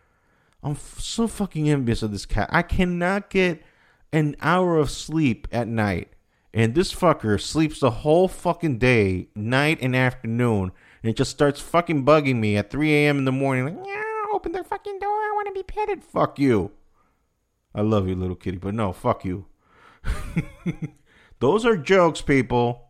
I'm 0.67 0.73
f- 0.73 0.99
so 0.99 1.29
fucking 1.29 1.69
envious 1.69 2.03
of 2.03 2.11
this 2.11 2.25
cat. 2.25 2.49
I 2.51 2.61
cannot 2.61 3.29
get 3.29 3.63
an 4.11 4.35
hour 4.41 4.77
of 4.77 4.91
sleep 4.91 5.47
at 5.49 5.65
night. 5.65 6.09
And 6.53 6.75
this 6.75 6.93
fucker 6.93 7.39
sleeps 7.39 7.79
the 7.79 7.89
whole 7.89 8.27
fucking 8.27 8.77
day, 8.77 9.29
night 9.33 9.77
and 9.81 9.95
afternoon, 9.95 10.73
and 11.01 11.09
it 11.09 11.15
just 11.15 11.31
starts 11.31 11.61
fucking 11.61 12.03
bugging 12.03 12.37
me 12.37 12.57
at 12.57 12.69
3 12.69 12.93
a.m. 12.93 13.19
in 13.19 13.23
the 13.23 13.31
morning. 13.31 13.77
Like, 13.77 13.87
yeah, 13.87 14.03
open 14.33 14.51
the 14.51 14.63
fucking 14.65 14.99
door. 14.99 15.09
I 15.09 15.31
want 15.35 15.47
to 15.47 15.53
be 15.53 15.63
petted. 15.63 16.03
Fuck 16.03 16.37
you. 16.37 16.71
I 17.73 17.79
love 17.79 18.09
you, 18.09 18.15
little 18.15 18.35
kitty, 18.35 18.57
but 18.57 18.73
no, 18.73 18.91
fuck 18.91 19.23
you. 19.23 19.45
Those 21.39 21.65
are 21.65 21.77
jokes, 21.77 22.19
people. 22.21 22.89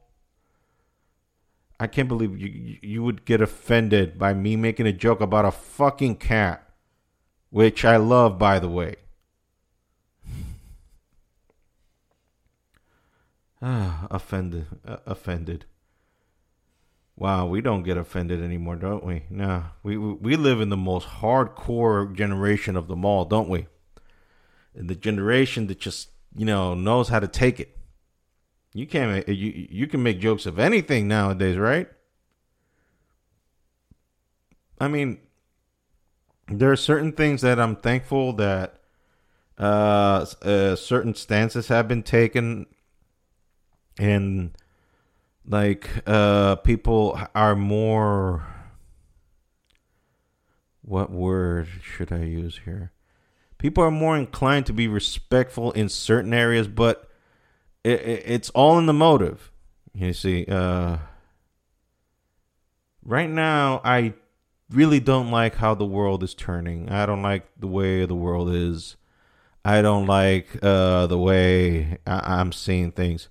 I 1.80 1.86
can't 1.86 2.08
believe 2.08 2.40
you 2.40 2.80
you 2.82 3.04
would 3.04 3.24
get 3.24 3.40
offended 3.40 4.18
by 4.18 4.34
me 4.34 4.56
making 4.56 4.88
a 4.88 4.94
joke 4.94 5.22
about 5.22 5.46
a 5.46 5.52
fucking 5.52 6.16
cat, 6.16 6.67
which 7.50 7.86
I 7.86 7.98
love, 7.98 8.38
by 8.38 8.60
the 8.60 8.70
way. 8.70 8.96
Ah, 13.60 14.06
offended, 14.12 14.68
uh, 14.86 14.98
offended. 15.08 15.66
Wow, 17.16 17.48
we 17.48 17.62
don't 17.62 17.82
get 17.82 17.98
offended 17.98 18.44
anymore, 18.44 18.76
don't 18.76 19.04
we? 19.04 19.24
Nah, 19.32 19.64
we 19.82 19.98
we 19.98 20.36
live 20.36 20.62
in 20.62 20.70
the 20.70 20.78
most 20.78 21.08
hardcore 21.08 22.14
generation 22.14 22.76
of 22.76 22.88
them 22.88 23.04
all, 23.04 23.26
don't 23.26 23.50
we? 23.50 23.66
And 24.76 24.88
the 24.88 24.96
generation 24.96 25.66
that 25.68 25.80
just 25.80 26.12
you 26.36 26.46
know 26.46 26.76
knows 26.76 27.10
how 27.10 27.20
to 27.20 27.28
take 27.28 27.60
it. 27.60 27.76
You 28.74 28.86
can't 28.86 29.28
you 29.28 29.68
you 29.72 29.88
can 29.88 30.04
make 30.04 30.20
jokes 30.20 30.46
of 30.46 30.60
anything 30.60 31.08
nowadays, 31.08 31.58
right? 31.58 31.90
I 34.80 34.88
mean, 34.88 35.18
there 36.48 36.72
are 36.72 36.78
certain 36.78 37.12
things 37.12 37.42
that 37.42 37.60
I'm 37.60 37.76
thankful 37.76 38.34
that 38.34 38.76
uh, 39.58 40.26
uh 40.44 40.76
certain 40.76 41.16
stances 41.16 41.68
have 41.68 41.88
been 41.88 42.04
taken 42.04 42.68
and 43.98 44.52
like 45.48 45.90
uh 46.06 46.58
people 46.58 47.20
are 47.34 47.56
more 47.56 48.46
what 50.88 51.12
word 51.12 51.68
should 51.84 52.14
I 52.14 52.24
use 52.24 52.62
here? 52.64 52.94
People 53.58 53.84
are 53.84 53.92
more 53.92 54.18
inclined 54.18 54.66
to 54.68 54.74
be 54.74 54.88
respectful 54.88 55.74
in 55.74 55.90
certain 55.90 56.34
areas, 56.34 56.70
but 56.70 57.10
it, 57.84 58.00
it, 58.00 58.24
it's 58.26 58.50
all 58.52 58.80
in 58.80 58.86
the 58.86 58.94
motive. 58.94 59.52
You 59.94 60.14
see, 60.14 60.46
uh, 60.46 60.98
right 63.04 63.30
now, 63.30 63.82
I 63.84 64.14
really 64.70 65.00
don't 65.00 65.32
like 65.32 65.56
how 65.56 65.74
the 65.74 65.86
world 65.86 66.24
is 66.24 66.34
turning. 66.34 66.90
I 66.90 67.06
don't 67.06 67.22
like 67.22 67.48
the 67.58 67.68
way 67.68 68.06
the 68.06 68.16
world 68.16 68.50
is. 68.54 68.98
I 69.64 69.82
don't 69.82 70.06
like 70.08 70.58
uh, 70.62 71.08
the 71.08 71.18
way 71.18 71.98
I- 72.06 72.40
I'm 72.40 72.52
seeing 72.52 72.92
things. 72.92 73.30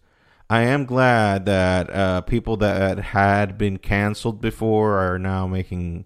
I 0.49 0.63
am 0.63 0.85
glad 0.85 1.45
that 1.47 1.91
uh, 1.91 2.21
people 2.23 2.57
that 2.59 2.99
had 2.99 3.59
been 3.59 3.79
canceled 3.79 4.41
before 4.41 4.99
are 4.99 5.19
now 5.19 5.47
making, 5.47 6.05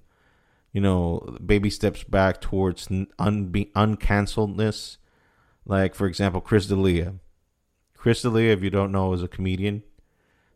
you 0.72 0.80
know, 0.80 1.36
baby 1.44 1.68
steps 1.68 2.04
back 2.04 2.40
towards 2.40 2.88
un- 2.90 3.08
uncanceledness. 3.18 4.96
Like, 5.66 5.94
for 5.94 6.06
example, 6.06 6.40
Chris 6.40 6.66
D'Elia. 6.66 7.14
Chris 7.94 8.22
D'Elia, 8.22 8.52
if 8.52 8.62
you 8.62 8.70
don't 8.70 8.92
know, 8.92 9.12
is 9.12 9.22
a 9.22 9.28
comedian, 9.28 9.82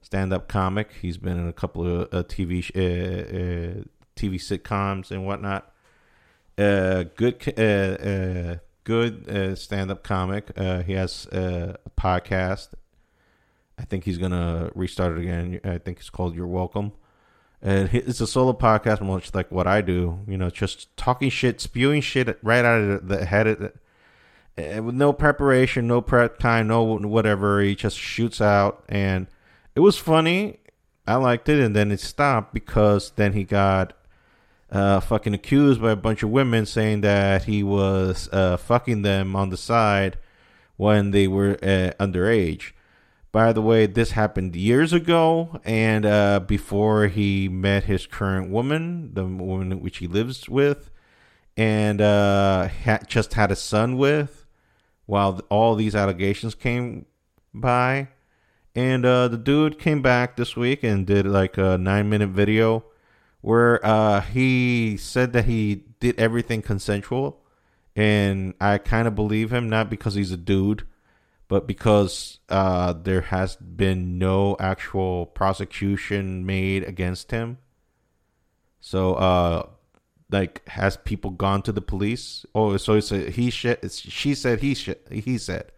stand-up 0.00 0.48
comic. 0.48 0.92
He's 1.02 1.18
been 1.18 1.36
in 1.38 1.46
a 1.46 1.52
couple 1.52 1.86
of 1.86 2.14
uh, 2.14 2.22
TV 2.22 2.70
uh, 2.74 3.80
uh 3.80 3.84
TV 4.16 4.34
sitcoms 4.34 5.10
and 5.10 5.26
whatnot. 5.26 5.72
Uh, 6.56 7.04
good, 7.16 7.58
uh, 7.58 8.56
good 8.84 9.58
stand-up 9.58 10.02
comic. 10.02 10.56
he 10.86 10.92
has 10.92 11.26
a 11.32 11.78
podcast 11.98 12.68
I 13.78 13.84
think 13.84 14.04
he's 14.04 14.18
gonna 14.18 14.70
restart 14.74 15.18
it 15.18 15.22
again. 15.22 15.60
I 15.64 15.78
think 15.78 15.98
it's 15.98 16.10
called 16.10 16.34
"You're 16.34 16.46
Welcome," 16.46 16.92
and 17.60 17.92
it's 17.92 18.20
a 18.20 18.26
solo 18.26 18.52
podcast, 18.52 19.00
much 19.00 19.34
like 19.34 19.50
what 19.50 19.66
I 19.66 19.80
do. 19.80 20.20
You 20.26 20.38
know, 20.38 20.50
just 20.50 20.96
talking 20.96 21.30
shit, 21.30 21.60
spewing 21.60 22.00
shit 22.00 22.38
right 22.42 22.64
out 22.64 22.80
of 22.80 23.08
the 23.08 23.24
head, 23.24 23.46
of 23.46 23.58
the, 24.56 24.80
with 24.80 24.94
no 24.94 25.12
preparation, 25.12 25.86
no 25.88 26.00
prep 26.00 26.38
time, 26.38 26.68
no 26.68 26.82
whatever. 26.82 27.60
He 27.60 27.74
just 27.74 27.98
shoots 27.98 28.40
out, 28.40 28.84
and 28.88 29.26
it 29.74 29.80
was 29.80 29.96
funny. 29.98 30.60
I 31.06 31.16
liked 31.16 31.48
it, 31.48 31.60
and 31.60 31.74
then 31.76 31.90
it 31.90 32.00
stopped 32.00 32.54
because 32.54 33.10
then 33.16 33.32
he 33.32 33.44
got 33.44 33.92
uh, 34.74 34.98
fucking 34.98 35.34
accused 35.34 35.80
by 35.80 35.92
a 35.92 35.96
bunch 35.96 36.24
of 36.24 36.30
women 36.30 36.66
saying 36.66 37.00
that 37.02 37.44
he 37.44 37.62
was 37.62 38.28
uh, 38.32 38.56
fucking 38.56 39.02
them 39.02 39.36
on 39.36 39.50
the 39.50 39.56
side 39.56 40.18
when 40.76 41.12
they 41.12 41.28
were 41.28 41.56
uh, 41.62 41.92
underage. 42.00 42.72
By 43.30 43.52
the 43.52 43.62
way, 43.62 43.86
this 43.86 44.12
happened 44.12 44.56
years 44.56 44.92
ago, 44.92 45.60
and 45.64 46.04
uh, 46.04 46.40
before 46.40 47.06
he 47.06 47.48
met 47.48 47.84
his 47.84 48.06
current 48.06 48.50
woman, 48.50 49.14
the 49.14 49.24
woman 49.24 49.80
which 49.80 49.98
he 49.98 50.08
lives 50.08 50.48
with, 50.48 50.90
and 51.56 52.00
uh, 52.00 52.68
ha- 52.68 53.00
just 53.06 53.34
had 53.34 53.52
a 53.52 53.56
son 53.56 53.96
with, 53.96 54.44
while 55.06 55.40
all 55.50 55.76
these 55.76 55.94
allegations 55.94 56.54
came 56.54 57.06
by. 57.52 58.08
And 58.74 59.06
uh, 59.06 59.28
the 59.28 59.36
dude 59.36 59.78
came 59.78 60.02
back 60.02 60.34
this 60.34 60.56
week 60.56 60.82
and 60.82 61.06
did 61.06 61.26
like 61.26 61.58
a 61.58 61.78
nine 61.78 62.08
minute 62.08 62.30
video 62.30 62.84
where 63.44 63.84
uh, 63.84 64.22
he 64.22 64.96
said 64.96 65.34
that 65.34 65.44
he 65.44 65.84
did 66.00 66.18
everything 66.18 66.62
consensual. 66.62 67.42
And 67.94 68.54
I 68.58 68.78
kind 68.78 69.06
of 69.06 69.14
believe 69.14 69.52
him, 69.52 69.68
not 69.68 69.90
because 69.90 70.14
he's 70.14 70.32
a 70.32 70.38
dude, 70.38 70.86
but 71.46 71.66
because 71.66 72.38
uh, 72.48 72.94
there 72.94 73.20
has 73.20 73.56
been 73.56 74.16
no 74.18 74.56
actual 74.58 75.26
prosecution 75.26 76.46
made 76.46 76.84
against 76.84 77.32
him. 77.32 77.58
So, 78.80 79.12
uh, 79.16 79.66
like, 80.30 80.66
has 80.68 80.96
people 80.96 81.30
gone 81.30 81.60
to 81.64 81.72
the 81.72 81.82
police? 81.82 82.46
Oh, 82.54 82.78
so 82.78 82.94
it's 82.94 83.12
a 83.12 83.30
he 83.30 83.50
said, 83.50 83.92
she 83.92 84.34
said, 84.34 84.60
he 84.60 84.74
sh- 84.74 85.02
he 85.10 85.36
said, 85.36 85.70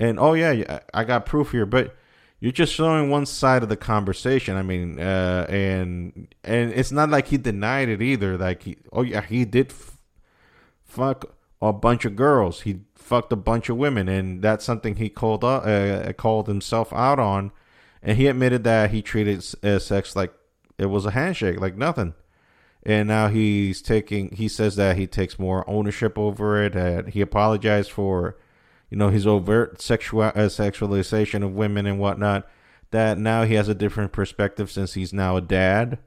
and 0.00 0.18
oh 0.18 0.32
yeah, 0.32 0.80
I 0.92 1.04
got 1.04 1.26
proof 1.26 1.52
here, 1.52 1.64
but 1.64 1.96
you're 2.40 2.52
just 2.52 2.72
showing 2.72 3.10
one 3.10 3.26
side 3.26 3.62
of 3.62 3.68
the 3.68 3.76
conversation. 3.76 4.56
I 4.56 4.62
mean, 4.62 5.00
uh, 5.00 5.46
and 5.48 6.28
and 6.44 6.72
it's 6.72 6.92
not 6.92 7.10
like 7.10 7.28
he 7.28 7.36
denied 7.36 7.88
it 7.88 8.00
either. 8.00 8.38
Like 8.38 8.62
he, 8.62 8.76
oh 8.92 9.02
yeah, 9.02 9.22
he 9.22 9.44
did 9.44 9.70
f- 9.70 9.98
fuck 10.84 11.36
a 11.60 11.72
bunch 11.72 12.04
of 12.04 12.14
girls. 12.14 12.60
He 12.60 12.80
fucked 12.94 13.32
a 13.32 13.36
bunch 13.36 13.68
of 13.68 13.76
women, 13.76 14.08
and 14.08 14.42
that's 14.42 14.64
something 14.64 14.96
he 14.96 15.08
called 15.08 15.42
uh, 15.42 15.58
uh, 15.58 16.12
called 16.12 16.46
himself 16.46 16.92
out 16.92 17.18
on. 17.18 17.50
And 18.02 18.16
he 18.16 18.28
admitted 18.28 18.62
that 18.64 18.92
he 18.92 19.02
treated 19.02 19.44
uh, 19.64 19.80
sex 19.80 20.14
like 20.14 20.32
it 20.78 20.86
was 20.86 21.04
a 21.04 21.10
handshake, 21.10 21.60
like 21.60 21.76
nothing. 21.76 22.14
And 22.84 23.08
now 23.08 23.26
he's 23.28 23.82
taking. 23.82 24.30
He 24.36 24.46
says 24.46 24.76
that 24.76 24.96
he 24.96 25.08
takes 25.08 25.38
more 25.38 25.68
ownership 25.68 26.16
over 26.16 26.62
it. 26.62 26.74
That 26.74 27.08
he 27.08 27.20
apologized 27.20 27.90
for, 27.90 28.38
you 28.90 28.96
know, 28.96 29.08
his 29.08 29.26
overt 29.26 29.80
sexual 29.80 30.22
uh, 30.22 30.32
sexualization 30.34 31.44
of 31.44 31.54
women 31.54 31.86
and 31.86 31.98
whatnot. 31.98 32.48
That 32.90 33.18
now 33.18 33.44
he 33.44 33.54
has 33.54 33.68
a 33.68 33.74
different 33.74 34.12
perspective 34.12 34.70
since 34.70 34.94
he's 34.94 35.12
now 35.12 35.36
a 35.36 35.42
dad. 35.42 35.98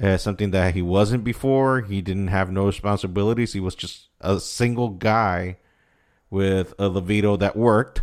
Uh, 0.00 0.16
something 0.16 0.50
that 0.50 0.74
he 0.74 0.82
wasn't 0.82 1.24
before. 1.24 1.80
He 1.80 2.02
didn't 2.02 2.28
have 2.28 2.50
no 2.50 2.66
responsibilities. 2.66 3.54
He 3.54 3.60
was 3.60 3.74
just 3.74 4.08
a 4.20 4.38
single 4.38 4.90
guy 4.90 5.56
with 6.28 6.74
a 6.78 6.88
libido 6.88 7.36
that 7.38 7.56
worked 7.56 8.02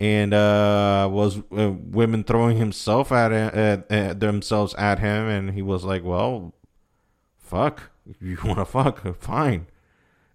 and 0.00 0.32
uh, 0.32 1.08
was 1.10 1.38
uh, 1.56 1.72
women 1.72 2.22
throwing 2.24 2.56
himself 2.56 3.10
at, 3.10 3.32
at, 3.32 3.90
at, 3.90 4.20
themselves 4.20 4.74
at 4.74 5.00
him, 5.00 5.26
and 5.26 5.50
he 5.54 5.62
was 5.62 5.84
like, 5.84 6.04
"Well, 6.04 6.54
fuck, 7.36 7.90
you 8.20 8.38
want 8.44 8.58
to 8.58 8.64
fuck, 8.64 9.16
fine." 9.20 9.66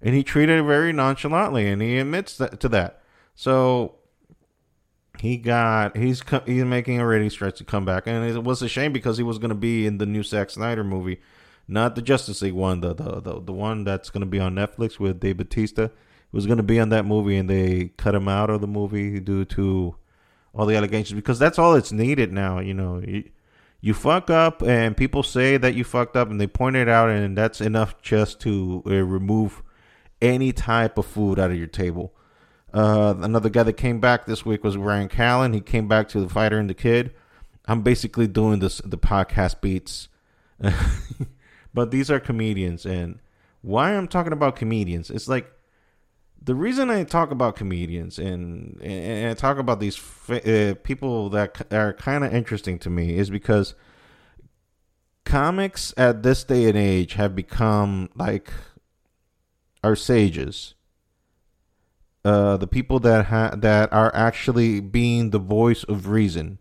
And 0.03 0.13
he 0.13 0.21
treated 0.21 0.59
it 0.59 0.63
very 0.63 0.91
nonchalantly, 0.91 1.67
and 1.67 1.81
he 1.81 1.97
admits 1.97 2.37
that, 2.37 2.59
to 2.59 2.69
that. 2.69 3.01
So 3.35 3.95
he 5.19 5.37
got 5.37 5.95
he's 5.95 6.21
he's 6.45 6.65
making 6.65 6.99
a 6.99 7.07
rating 7.07 7.29
stretch 7.29 7.57
to 7.59 7.63
come 7.63 7.85
back, 7.85 8.05
and 8.05 8.29
it 8.29 8.43
was 8.43 8.61
a 8.61 8.67
shame 8.67 8.93
because 8.93 9.17
he 9.17 9.23
was 9.23 9.39
going 9.39 9.49
to 9.49 9.55
be 9.55 9.87
in 9.87 9.97
the 9.97 10.05
new 10.05 10.21
Zack 10.21 10.49
Snyder 10.49 10.83
movie, 10.83 11.21
not 11.67 11.95
the 11.95 12.01
Justice 12.01 12.41
League 12.41 12.53
one, 12.53 12.81
the 12.81 12.93
the 12.93 13.21
the, 13.21 13.41
the 13.41 13.53
one 13.53 13.85
that's 13.85 14.09
going 14.09 14.21
to 14.21 14.27
be 14.27 14.39
on 14.39 14.53
Netflix 14.55 14.99
with 14.99 15.19
Dave 15.21 15.37
Bautista 15.37 15.91
was 16.33 16.47
going 16.47 16.57
to 16.57 16.63
be 16.63 16.79
on 16.79 16.89
that 16.89 17.05
movie 17.05 17.37
and 17.37 17.49
they 17.49 17.91
cut 17.95 18.15
him 18.15 18.27
out 18.27 18.49
of 18.49 18.59
the 18.59 18.67
movie 18.67 19.19
due 19.19 19.45
to 19.45 19.95
all 20.53 20.65
the 20.65 20.75
allegations 20.75 21.15
because 21.15 21.39
that's 21.39 21.59
all 21.59 21.75
it's 21.75 21.91
needed 21.91 22.33
now. 22.33 22.59
You 22.59 22.73
know, 22.73 22.99
you, 22.99 23.29
you 23.79 23.93
fuck 23.93 24.29
up 24.29 24.63
and 24.63 24.97
people 24.97 25.23
say 25.23 25.57
that 25.57 25.75
you 25.75 25.83
fucked 25.83 26.17
up 26.17 26.29
and 26.29 26.41
they 26.41 26.47
point 26.47 26.75
it 26.75 26.89
out 26.89 27.09
and 27.09 27.37
that's 27.37 27.61
enough 27.61 28.01
just 28.01 28.39
to 28.41 28.83
uh, 28.87 28.95
remove 28.95 29.61
any 30.23 30.53
type 30.53 30.97
of 30.97 31.05
food 31.05 31.37
out 31.37 31.51
of 31.51 31.57
your 31.57 31.67
table. 31.67 32.13
Uh, 32.73 33.13
another 33.21 33.49
guy 33.49 33.61
that 33.61 33.73
came 33.73 33.99
back 33.99 34.25
this 34.25 34.45
week 34.45 34.63
was 34.63 34.77
Bryan 34.77 35.09
Callen. 35.09 35.53
He 35.53 35.61
came 35.61 35.87
back 35.87 36.07
to 36.09 36.21
the 36.21 36.29
fighter 36.29 36.57
and 36.57 36.69
the 36.69 36.73
kid, 36.73 37.13
I'm 37.65 37.81
basically 37.81 38.27
doing 38.27 38.59
this 38.59 38.81
the 38.83 38.97
podcast 38.97 39.61
beats. 39.61 40.09
but 41.73 41.91
these 41.91 42.09
are 42.09 42.19
comedians 42.19 42.85
and 42.85 43.19
why 43.61 43.95
I'm 43.95 44.07
talking 44.07 44.33
about 44.33 44.55
comedians, 44.55 45.09
it's 45.09 45.27
like 45.27 45.51
the 46.41 46.55
reason 46.55 46.89
I 46.89 47.03
talk 47.05 47.31
about 47.31 47.55
comedians 47.55 48.19
and 48.19 48.81
and 48.81 49.31
I 49.31 49.33
talk 49.33 49.57
about 49.57 49.79
these 49.79 49.97
uh, 50.29 50.75
people 50.83 51.29
that 51.29 51.71
are 51.71 51.93
kind 51.93 52.25
of 52.25 52.33
interesting 52.33 52.77
to 52.79 52.89
me 52.89 53.17
is 53.17 53.29
because 53.29 53.75
comics 55.23 55.93
at 55.95 56.23
this 56.23 56.43
day 56.43 56.67
and 56.67 56.77
age 56.77 57.13
have 57.13 57.33
become 57.33 58.09
like 58.15 58.51
our 59.83 59.95
sages. 59.95 60.75
Uh, 62.25 62.55
the 62.55 62.67
people 62.67 62.99
that 62.99 63.25
ha- 63.25 63.53
that 63.55 63.91
are 63.91 64.13
actually 64.15 64.79
being 64.79 65.31
the 65.31 65.39
voice 65.39 65.83
of 65.83 66.07
reason, 66.07 66.57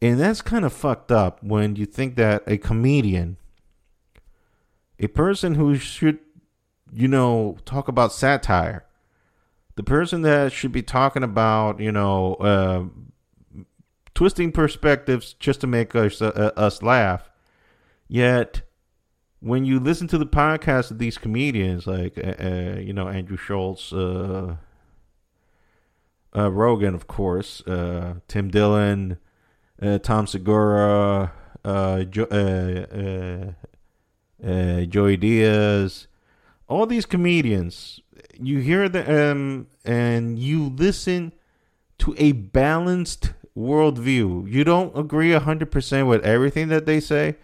and 0.00 0.20
that's 0.20 0.40
kind 0.40 0.64
of 0.64 0.72
fucked 0.72 1.10
up 1.10 1.42
when 1.42 1.74
you 1.74 1.84
think 1.84 2.14
that 2.14 2.44
a 2.46 2.56
comedian, 2.56 3.38
a 5.00 5.08
person 5.08 5.56
who 5.56 5.74
should 5.76 6.20
you 6.92 7.08
know, 7.08 7.56
talk 7.64 7.88
about 7.88 8.12
satire. 8.12 8.84
The 9.76 9.82
person 9.82 10.22
that 10.22 10.52
should 10.52 10.72
be 10.72 10.82
talking 10.82 11.22
about, 11.22 11.80
you 11.80 11.92
know, 11.92 12.34
uh, 12.34 12.84
twisting 14.14 14.52
perspectives 14.52 15.34
just 15.34 15.60
to 15.60 15.66
make 15.66 15.94
us 15.94 16.22
uh, 16.22 16.52
us 16.56 16.82
laugh. 16.82 17.30
Yet, 18.08 18.62
when 19.40 19.64
you 19.64 19.78
listen 19.78 20.08
to 20.08 20.18
the 20.18 20.26
podcast 20.26 20.90
of 20.90 20.98
these 20.98 21.18
comedians, 21.18 21.86
like 21.86 22.18
uh, 22.18 22.34
uh 22.40 22.78
you 22.78 22.92
know 22.92 23.08
Andrew 23.08 23.36
Schulz, 23.36 23.92
uh, 23.92 24.56
uh, 26.36 26.50
Rogan, 26.50 26.94
of 26.94 27.06
course, 27.06 27.62
Tim 28.28 28.50
Dillon, 28.50 29.18
Tom 30.02 30.26
Segura, 30.26 31.32
jo- 32.10 33.54
Joey 34.88 35.16
Diaz 35.16 36.08
all 36.68 36.86
these 36.86 37.06
comedians, 37.06 38.00
you 38.38 38.58
hear 38.58 38.88
them 38.88 39.68
and 39.84 40.38
you 40.38 40.68
listen 40.68 41.32
to 41.98 42.14
a 42.18 42.32
balanced 42.32 43.32
worldview. 43.56 44.50
You 44.50 44.64
don't 44.64 44.96
agree 44.96 45.30
100% 45.30 46.08
with 46.08 46.24
everything 46.24 46.68
that 46.68 46.86
they 46.86 47.00
say, 47.00 47.36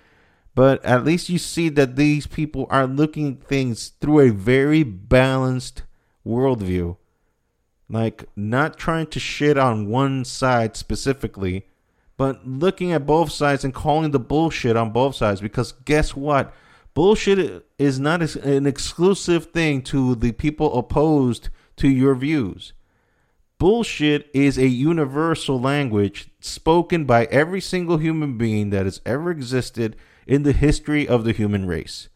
but 0.54 0.84
at 0.84 1.04
least 1.04 1.28
you 1.28 1.38
see 1.38 1.68
that 1.70 1.96
these 1.96 2.26
people 2.26 2.66
are 2.68 2.86
looking 2.86 3.36
things 3.36 3.88
through 4.00 4.20
a 4.20 4.30
very 4.30 4.82
balanced 4.82 5.82
worldview. 6.26 6.96
Like, 7.88 8.24
not 8.36 8.78
trying 8.78 9.06
to 9.08 9.20
shit 9.20 9.58
on 9.58 9.88
one 9.88 10.24
side 10.24 10.76
specifically, 10.76 11.66
but 12.16 12.46
looking 12.46 12.92
at 12.92 13.06
both 13.06 13.32
sides 13.32 13.64
and 13.64 13.74
calling 13.74 14.10
the 14.10 14.20
bullshit 14.20 14.76
on 14.76 14.92
both 14.92 15.14
sides. 15.14 15.40
Because 15.40 15.72
guess 15.84 16.14
what? 16.14 16.54
Bullshit 16.94 17.66
is 17.78 17.98
not 17.98 18.22
an 18.36 18.66
exclusive 18.66 19.46
thing 19.46 19.82
to 19.82 20.14
the 20.14 20.32
people 20.32 20.78
opposed 20.78 21.48
to 21.76 21.88
your 21.88 22.14
views. 22.14 22.74
Bullshit 23.58 24.28
is 24.34 24.58
a 24.58 24.66
universal 24.66 25.58
language 25.58 26.30
spoken 26.40 27.04
by 27.04 27.26
every 27.26 27.60
single 27.60 27.96
human 27.96 28.36
being 28.36 28.70
that 28.70 28.86
has 28.86 29.00
ever 29.06 29.30
existed 29.30 29.96
in 30.26 30.42
the 30.42 30.52
history 30.52 31.06
of 31.06 31.24
the 31.24 31.32
human 31.32 31.66
race. 31.66 32.08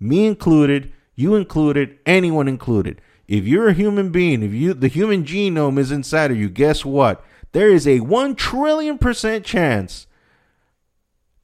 Me 0.00 0.26
included, 0.26 0.92
you 1.14 1.34
included, 1.34 1.98
anyone 2.06 2.48
included. 2.48 3.00
If 3.26 3.44
you're 3.44 3.68
a 3.68 3.74
human 3.74 4.10
being, 4.10 4.42
if 4.42 4.52
you 4.52 4.72
the 4.72 4.88
human 4.88 5.24
genome 5.24 5.78
is 5.78 5.90
inside 5.90 6.30
of 6.30 6.38
you, 6.38 6.48
guess 6.48 6.84
what? 6.84 7.24
There 7.52 7.70
is 7.70 7.86
a 7.86 8.00
1 8.00 8.36
trillion 8.36 8.98
percent 8.98 9.44
chance 9.44 10.06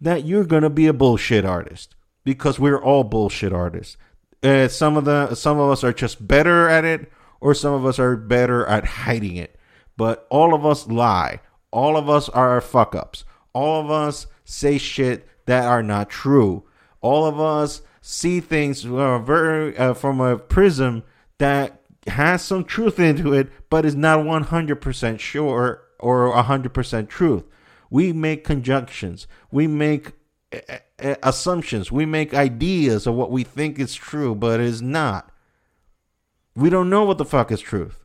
that 0.01 0.25
you're 0.25 0.45
going 0.45 0.63
to 0.63 0.71
be 0.71 0.87
a 0.87 0.93
bullshit 0.93 1.45
artist 1.45 1.95
because 2.25 2.59
we're 2.59 2.83
all 2.83 3.05
bullshit 3.05 3.53
artists. 3.53 3.97
Uh, 4.43 4.69
some 4.69 4.97
of 4.97 5.05
the 5.05 5.35
some 5.35 5.59
of 5.59 5.71
us 5.71 5.83
are 5.83 5.93
just 5.93 6.27
better 6.27 6.69
at 6.69 6.85
it, 6.85 7.11
or 7.41 7.55
some 7.55 7.75
of 7.75 7.85
us 7.87 7.99
are 7.99 8.17
better 8.17 8.67
at 8.67 8.85
hiding 8.85 9.37
it. 9.37 9.59
But 9.97 10.27
all 10.31 10.55
of 10.55 10.65
us 10.67 10.87
lie. 10.87 11.41
All 11.71 11.97
of 11.97 12.09
us 12.09 12.29
are 12.29 12.61
fuck 12.61 12.95
ups. 12.95 13.25
All 13.53 13.81
of 13.81 13.91
us 13.91 14.27
say 14.45 14.79
shit 14.79 15.27
that 15.47 15.65
are 15.65 15.83
not 15.83 16.11
true. 16.11 16.65
All 17.01 17.27
of 17.27 17.41
us 17.41 17.83
see 18.01 18.41
things 18.41 18.83
very 18.83 19.77
uh, 19.77 19.95
from 19.95 20.21
a 20.21 20.39
prism 20.39 21.03
that 21.39 21.83
has 22.07 22.43
some 22.43 22.65
truth 22.65 22.99
into 22.99 23.33
it, 23.33 23.51
but 23.71 23.85
is 23.85 23.95
not 23.95 24.21
100% 24.21 25.19
sure 25.19 25.83
or 25.99 26.33
100% 26.33 27.09
truth. 27.09 27.45
We 27.91 28.13
make 28.13 28.45
conjunctions. 28.45 29.27
We 29.51 29.67
make 29.67 30.13
eh, 30.53 30.61
eh, 30.69 30.79
eh, 30.99 31.15
assumptions. 31.23 31.91
We 31.91 32.05
make 32.07 32.35
ideas 32.35 33.07
of 33.07 33.15
what 33.15 33.31
we 33.31 33.45
think 33.45 33.79
is 33.79 33.95
true, 33.95 34.35
but 34.35 34.61
is 34.61 34.83
not. 34.83 35.31
We 36.57 36.71
don't 36.71 36.91
know 36.91 37.05
what 37.05 37.19
the 37.19 37.25
fuck 37.25 37.51
is 37.51 37.61
truth. 37.61 37.99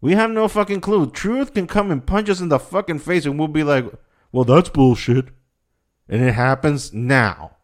We 0.00 0.12
have 0.12 0.30
no 0.30 0.48
fucking 0.48 0.80
clue. 0.80 1.10
Truth 1.10 1.54
can 1.54 1.66
come 1.66 1.90
and 1.90 2.06
punch 2.06 2.28
us 2.28 2.40
in 2.40 2.48
the 2.48 2.58
fucking 2.58 3.00
face, 3.00 3.26
and 3.26 3.38
we'll 3.38 3.48
be 3.48 3.64
like, 3.64 3.86
well, 4.30 4.44
that's 4.44 4.68
bullshit. 4.68 5.28
And 6.08 6.22
it 6.22 6.34
happens 6.34 6.92
now. 6.92 7.56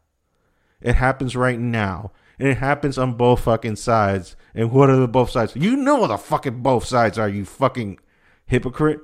It 0.80 0.96
happens 0.96 1.34
right 1.34 1.58
now. 1.58 2.12
And 2.38 2.48
it 2.48 2.58
happens 2.58 2.98
on 2.98 3.14
both 3.14 3.40
fucking 3.40 3.76
sides. 3.76 4.36
And 4.54 4.70
what 4.70 4.90
are 4.90 4.96
the 4.96 5.08
both 5.08 5.30
sides? 5.30 5.54
You 5.54 5.76
know 5.76 5.96
what 5.96 6.08
the 6.08 6.18
fucking 6.18 6.62
both 6.62 6.84
sides 6.84 7.18
are, 7.18 7.28
you 7.28 7.44
fucking 7.44 7.98
hypocrite. 8.46 9.00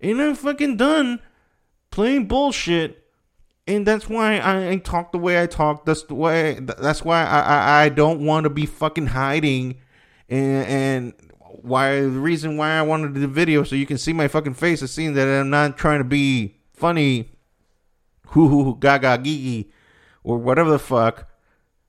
And 0.00 0.20
I'm 0.20 0.34
fucking 0.34 0.76
done 0.76 1.20
playing 1.90 2.26
bullshit 2.26 3.08
and 3.68 3.86
that's 3.86 4.08
why 4.08 4.40
I, 4.42 4.76
talk 4.76 5.12
the 5.12 5.18
way 5.18 5.40
I 5.40 5.46
talk. 5.46 5.84
That's 5.84 6.02
the 6.04 6.14
way. 6.14 6.58
That's 6.58 7.04
why 7.04 7.24
I 7.24 7.40
I, 7.40 7.82
I 7.82 7.88
don't 7.90 8.24
want 8.24 8.44
to 8.44 8.50
be 8.50 8.64
fucking 8.64 9.08
hiding, 9.08 9.76
and 10.28 10.66
and 10.66 11.12
why 11.60 12.00
the 12.00 12.08
reason 12.08 12.56
why 12.56 12.70
I 12.78 12.82
wanted 12.82 13.14
the 13.14 13.28
video 13.28 13.62
so 13.64 13.76
you 13.76 13.84
can 13.84 13.98
see 13.98 14.14
my 14.14 14.26
fucking 14.26 14.54
face 14.54 14.80
is 14.80 14.90
seeing 14.90 15.12
that 15.14 15.28
I'm 15.28 15.50
not 15.50 15.76
trying 15.76 15.98
to 15.98 16.04
be 16.04 16.56
funny, 16.72 17.30
hoo 18.28 18.48
hoo 18.48 18.76
gaga 18.78 19.18
gigi, 19.18 19.70
or 20.22 20.38
whatever 20.38 20.70
the 20.70 20.78
fuck. 20.78 21.28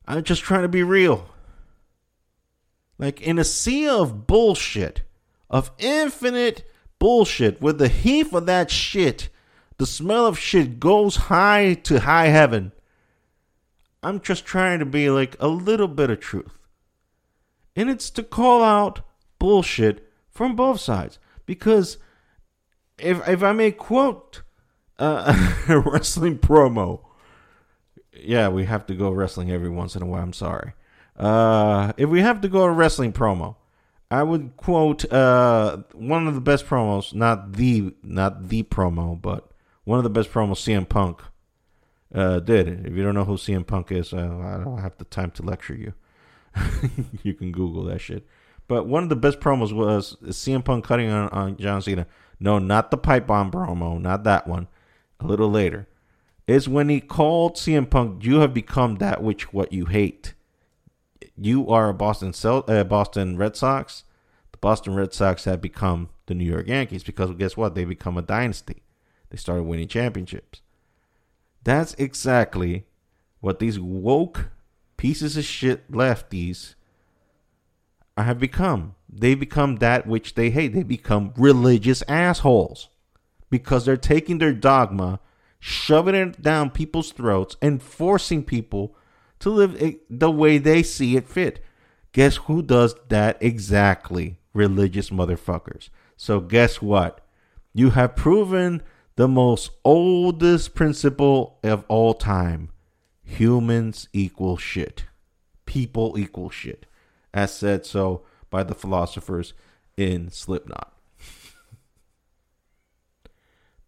I'm 0.07 0.23
just 0.23 0.41
trying 0.41 0.63
to 0.63 0.67
be 0.67 0.83
real. 0.83 1.29
Like 2.97 3.21
in 3.21 3.39
a 3.39 3.43
sea 3.43 3.87
of 3.87 4.27
bullshit, 4.27 5.03
of 5.49 5.71
infinite 5.77 6.69
bullshit, 6.99 7.61
with 7.61 7.77
the 7.77 7.87
heap 7.87 8.33
of 8.33 8.45
that 8.47 8.69
shit 8.69 9.29
the 9.79 9.85
smell 9.85 10.25
of 10.25 10.37
shit 10.37 10.79
goes 10.79 11.15
high 11.15 11.73
to 11.73 12.01
high 12.01 12.27
heaven. 12.27 12.73
I'm 14.03 14.19
just 14.19 14.45
trying 14.45 14.79
to 14.79 14.85
be 14.85 15.09
like 15.09 15.37
a 15.39 15.47
little 15.47 15.87
bit 15.87 16.09
of 16.09 16.19
truth. 16.19 16.57
And 17.77 17.89
it's 17.89 18.09
to 18.11 18.23
call 18.23 18.61
out 18.61 19.01
bullshit 19.39 20.05
from 20.29 20.57
both 20.57 20.81
sides. 20.81 21.17
Because 21.45 21.97
if 22.97 23.25
if 23.27 23.41
I 23.41 23.53
may 23.53 23.71
quote 23.71 24.41
uh, 24.99 25.53
wrestling 25.85 26.37
promo, 26.37 27.01
yeah, 28.13 28.49
we 28.49 28.65
have 28.65 28.85
to 28.87 28.95
go 28.95 29.11
wrestling 29.11 29.51
every 29.51 29.69
once 29.69 29.95
in 29.95 30.01
a 30.01 30.05
while. 30.05 30.21
I'm 30.21 30.33
sorry. 30.33 30.73
Uh, 31.17 31.93
if 31.97 32.09
we 32.09 32.21
have 32.21 32.41
to 32.41 32.47
go 32.47 32.63
a 32.63 32.71
wrestling 32.71 33.13
promo, 33.13 33.55
I 34.11 34.23
would 34.23 34.57
quote 34.57 35.11
uh, 35.11 35.77
one 35.93 36.27
of 36.27 36.35
the 36.35 36.41
best 36.41 36.65
promos, 36.65 37.13
not 37.13 37.53
the 37.53 37.93
not 38.03 38.49
the 38.49 38.63
promo, 38.63 39.19
but 39.19 39.51
one 39.83 39.99
of 39.99 40.03
the 40.03 40.09
best 40.09 40.31
promos 40.31 40.57
CM 40.57 40.87
Punk 40.87 41.21
uh, 42.13 42.39
did. 42.39 42.85
If 42.85 42.93
you 42.93 43.03
don't 43.03 43.15
know 43.15 43.25
who 43.25 43.35
CM 43.35 43.67
Punk 43.67 43.91
is, 43.91 44.13
uh, 44.13 44.17
I 44.17 44.63
don't 44.63 44.79
have 44.79 44.97
the 44.97 45.05
time 45.05 45.31
to 45.31 45.43
lecture 45.43 45.75
you. 45.75 45.93
you 47.23 47.33
can 47.33 47.51
Google 47.51 47.83
that 47.85 47.99
shit. 47.99 48.25
But 48.67 48.87
one 48.87 49.03
of 49.03 49.09
the 49.09 49.15
best 49.15 49.39
promos 49.39 49.73
was 49.73 50.15
CM 50.23 50.63
Punk 50.63 50.85
cutting 50.85 51.09
on, 51.09 51.29
on 51.29 51.57
John 51.57 51.81
Cena. 51.81 52.07
No, 52.39 52.57
not 52.59 52.91
the 52.91 52.97
pipe 52.97 53.27
bomb 53.27 53.51
promo, 53.51 53.99
not 53.99 54.23
that 54.23 54.47
one. 54.47 54.67
A 55.19 55.27
little 55.27 55.49
later, 55.49 55.87
is 56.47 56.67
when 56.69 56.89
he 56.89 56.99
called 57.01 57.57
CM 57.57 57.89
Punk, 57.89 58.23
"You 58.23 58.39
have 58.39 58.53
become 58.53 58.95
that 58.95 59.21
which 59.21 59.53
what 59.53 59.73
you 59.73 59.85
hate. 59.85 60.33
You 61.35 61.67
are 61.69 61.89
a 61.89 61.93
Boston 61.93 62.33
Cel- 62.33 62.65
uh, 62.67 62.83
Boston 62.83 63.37
Red 63.37 63.55
Sox. 63.55 64.03
The 64.51 64.57
Boston 64.57 64.95
Red 64.95 65.13
Sox 65.13 65.45
have 65.45 65.61
become 65.61 66.09
the 66.25 66.33
New 66.33 66.45
York 66.45 66.67
Yankees 66.67 67.03
because 67.03 67.31
guess 67.31 67.55
what? 67.55 67.75
They 67.75 67.85
become 67.85 68.17
a 68.17 68.21
dynasty. 68.21 68.83
They 69.29 69.37
started 69.37 69.63
winning 69.63 69.87
championships. 69.87 70.61
That's 71.63 71.93
exactly 71.95 72.85
what 73.41 73.59
these 73.59 73.79
woke 73.79 74.49
pieces 74.97 75.37
of 75.37 75.45
shit 75.45 75.91
lefties 75.91 76.75
have 78.17 78.39
become. 78.39 78.95
They 79.07 79.35
become 79.35 79.77
that 79.77 80.07
which 80.07 80.35
they 80.35 80.49
hate. 80.49 80.73
They 80.73 80.83
become 80.83 81.33
religious 81.37 82.03
assholes 82.07 82.89
because 83.49 83.85
they're 83.85 83.97
taking 83.97 84.37
their 84.37 84.53
dogma, 84.53 85.19
shoving 85.59 86.15
it 86.15 86.41
down 86.41 86.69
people's 86.69 87.11
throats, 87.11 87.55
and 87.61 87.81
forcing 87.81 88.43
people 88.43 88.95
to 89.39 89.49
live 89.49 89.97
the 90.09 90.31
way 90.31 90.57
they 90.57 90.83
see 90.83 91.15
it 91.15 91.27
fit. 91.27 91.63
Guess 92.11 92.37
who 92.37 92.61
does 92.61 92.95
that 93.09 93.37
exactly? 93.41 94.37
Religious 94.53 95.09
motherfuckers. 95.09 95.89
So, 96.17 96.39
guess 96.39 96.81
what? 96.81 97.25
You 97.73 97.91
have 97.91 98.15
proven 98.15 98.81
the 99.15 99.27
most 99.27 99.71
oldest 99.83 100.73
principle 100.73 101.59
of 101.63 101.85
all 101.87 102.13
time 102.13 102.71
humans 103.21 104.07
equal 104.11 104.57
shit. 104.57 105.05
People 105.65 106.17
equal 106.17 106.49
shit. 106.49 106.85
As 107.33 107.53
said 107.53 107.85
so 107.85 108.23
by 108.49 108.63
the 108.63 108.73
philosophers 108.73 109.53
in 109.95 110.31
Slipknot. 110.31 110.93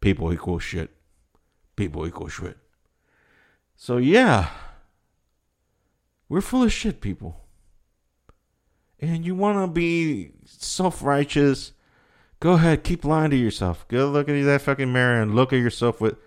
People 0.02 0.34
equal 0.34 0.60
shit. 0.60 0.92
People 1.76 2.06
equal 2.06 2.28
shit. 2.28 2.58
So, 3.76 3.98
yeah. 3.98 4.50
We're 6.28 6.42
full 6.42 6.64
of 6.64 6.74
shit, 6.74 7.02
people. 7.02 7.38
And 9.00 9.26
you 9.26 9.36
want 9.36 9.58
to 9.58 9.68
be 9.68 10.32
self 10.46 11.02
righteous 11.02 11.72
Go 12.42 12.54
ahead, 12.54 12.84
keep 12.84 13.06
lying 13.06 13.30
to 13.30 13.38
yourself. 13.38 13.88
Go 13.88 14.10
look 14.10 14.28
at 14.28 14.44
that 14.46 14.62
fucking 14.64 14.92
mirror 14.92 15.22
and 15.22 15.36
look 15.36 15.54
at 15.54 15.60
yourself 15.60 16.02
with. 16.02 16.18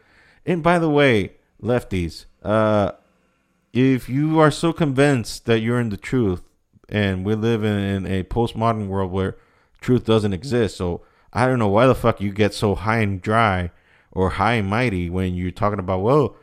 And 0.46 0.62
by 0.62 0.78
the 0.78 0.88
way, 0.88 1.32
lefties, 1.60 2.26
uh, 2.44 2.92
if 3.72 4.08
you 4.08 4.38
are 4.38 4.52
so 4.52 4.72
convinced 4.72 5.44
that 5.46 5.58
you're 5.58 5.80
in 5.80 5.88
the 5.88 5.96
truth, 5.96 6.42
and 6.88 7.24
we 7.24 7.34
live 7.34 7.64
in, 7.64 7.76
in 7.76 8.06
a 8.06 8.22
postmodern 8.22 8.86
world 8.86 9.10
where 9.10 9.36
truth 9.80 10.04
doesn't 10.04 10.32
exist, 10.32 10.76
so 10.76 11.02
I 11.34 11.46
don't 11.46 11.58
know 11.58 11.68
why 11.68 11.86
the 11.86 11.94
fuck 11.94 12.20
you 12.20 12.32
get 12.32 12.54
so 12.54 12.74
high 12.74 12.98
and 12.98 13.20
dry 13.20 13.72
or 14.12 14.30
high 14.30 14.54
and 14.54 14.68
mighty 14.68 15.10
when 15.10 15.34
you're 15.34 15.50
talking 15.50 15.80
about, 15.80 16.02
well, 16.02 16.36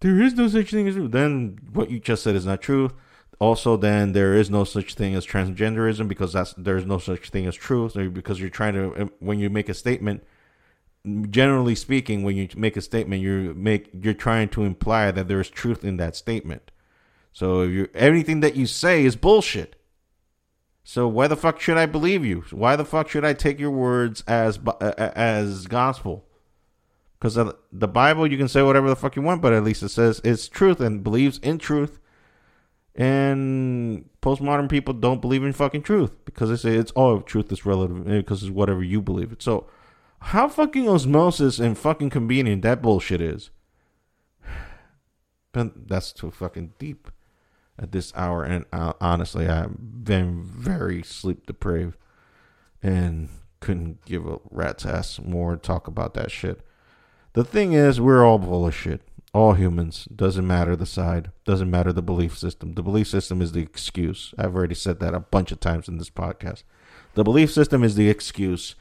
there 0.00 0.20
is 0.20 0.34
no 0.34 0.48
such 0.48 0.70
thing 0.70 0.88
as. 0.88 0.96
Then 0.96 1.58
what 1.72 1.90
you 1.90 2.00
just 2.00 2.22
said 2.22 2.34
is 2.34 2.46
not 2.46 2.62
true. 2.62 2.90
Also 3.38 3.76
then 3.76 4.12
there 4.12 4.34
is 4.34 4.50
no 4.50 4.64
such 4.64 4.94
thing 4.94 5.14
as 5.14 5.26
transgenderism 5.26 6.08
because 6.08 6.32
that's 6.32 6.54
there's 6.56 6.84
no 6.84 6.98
such 6.98 7.30
thing 7.30 7.46
as 7.46 7.54
truth. 7.54 7.94
Because 8.12 8.40
you're 8.40 8.50
trying 8.50 8.74
to 8.74 9.02
um, 9.02 9.12
when 9.18 9.38
you 9.38 9.50
make 9.50 9.68
a 9.68 9.74
statement 9.74 10.24
generally 11.30 11.74
speaking 11.74 12.22
when 12.22 12.36
you 12.36 12.46
make 12.56 12.76
a 12.76 12.82
statement 12.82 13.22
you 13.22 13.54
make 13.56 13.88
you're 13.94 14.12
trying 14.12 14.46
to 14.50 14.64
imply 14.64 15.10
that 15.10 15.28
there's 15.28 15.48
truth 15.48 15.84
in 15.84 15.96
that 15.96 16.16
statement. 16.16 16.70
So 17.32 17.62
if 17.62 17.70
you 17.70 17.88
anything 17.94 18.40
that 18.40 18.56
you 18.56 18.66
say 18.66 19.04
is 19.04 19.16
bullshit 19.16 19.79
so 20.82 21.06
why 21.06 21.26
the 21.26 21.36
fuck 21.36 21.60
should 21.60 21.76
i 21.76 21.86
believe 21.86 22.24
you 22.24 22.44
why 22.50 22.76
the 22.76 22.84
fuck 22.84 23.08
should 23.08 23.24
i 23.24 23.32
take 23.32 23.58
your 23.58 23.70
words 23.70 24.22
as 24.26 24.58
as 24.80 25.66
gospel 25.66 26.24
because 27.18 27.34
the 27.34 27.88
bible 27.88 28.26
you 28.26 28.38
can 28.38 28.48
say 28.48 28.62
whatever 28.62 28.88
the 28.88 28.96
fuck 28.96 29.16
you 29.16 29.22
want 29.22 29.42
but 29.42 29.52
at 29.52 29.64
least 29.64 29.82
it 29.82 29.88
says 29.90 30.20
it's 30.24 30.48
truth 30.48 30.80
and 30.80 31.04
believes 31.04 31.38
in 31.38 31.58
truth 31.58 32.00
and 32.94 34.08
postmodern 34.20 34.68
people 34.68 34.92
don't 34.94 35.20
believe 35.20 35.44
in 35.44 35.52
fucking 35.52 35.82
truth 35.82 36.12
because 36.24 36.50
they 36.50 36.56
say 36.56 36.76
it's 36.76 36.92
all 36.92 37.12
oh, 37.12 37.20
truth 37.20 37.50
is 37.52 37.64
relative 37.64 38.04
because 38.04 38.42
eh, 38.42 38.46
it's 38.46 38.54
whatever 38.54 38.82
you 38.82 39.00
believe 39.00 39.32
it. 39.32 39.42
So, 39.42 39.68
how 40.20 40.48
fucking 40.48 40.88
osmosis 40.88 41.58
and 41.58 41.78
fucking 41.78 42.10
convenient 42.10 42.62
that 42.62 42.82
bullshit 42.82 43.20
is. 43.20 43.50
But 45.52 45.88
that's 45.88 46.12
too 46.12 46.30
fucking 46.30 46.74
deep 46.78 47.10
at 47.80 47.92
this 47.92 48.12
hour, 48.14 48.44
and 48.44 48.66
uh, 48.72 48.92
honestly, 49.00 49.48
I've 49.48 50.04
been 50.04 50.42
very 50.42 51.02
sleep 51.02 51.46
deprived 51.46 51.96
and 52.82 53.30
couldn't 53.60 54.04
give 54.04 54.26
a 54.26 54.38
rat's 54.50 54.84
ass 54.84 55.18
more 55.18 55.56
talk 55.56 55.86
about 55.86 56.14
that 56.14 56.30
shit. 56.30 56.60
The 57.32 57.44
thing 57.44 57.72
is, 57.72 58.00
we're 58.00 58.24
all 58.24 58.40
full 58.40 58.66
of 58.66 58.74
shit. 58.74 59.02
All 59.32 59.52
humans. 59.54 60.06
Doesn't 60.14 60.46
matter 60.46 60.74
the 60.74 60.86
side. 60.86 61.30
Doesn't 61.44 61.70
matter 61.70 61.92
the 61.92 62.02
belief 62.02 62.36
system. 62.36 62.74
The 62.74 62.82
belief 62.82 63.06
system 63.06 63.40
is 63.40 63.52
the 63.52 63.62
excuse. 63.62 64.34
I've 64.36 64.56
already 64.56 64.74
said 64.74 64.98
that 65.00 65.14
a 65.14 65.20
bunch 65.20 65.52
of 65.52 65.60
times 65.60 65.88
in 65.88 65.98
this 65.98 66.10
podcast. 66.10 66.64
The 67.14 67.22
belief 67.22 67.52
system 67.52 67.84
is 67.84 67.94
the 67.94 68.10
excuse. 68.10 68.74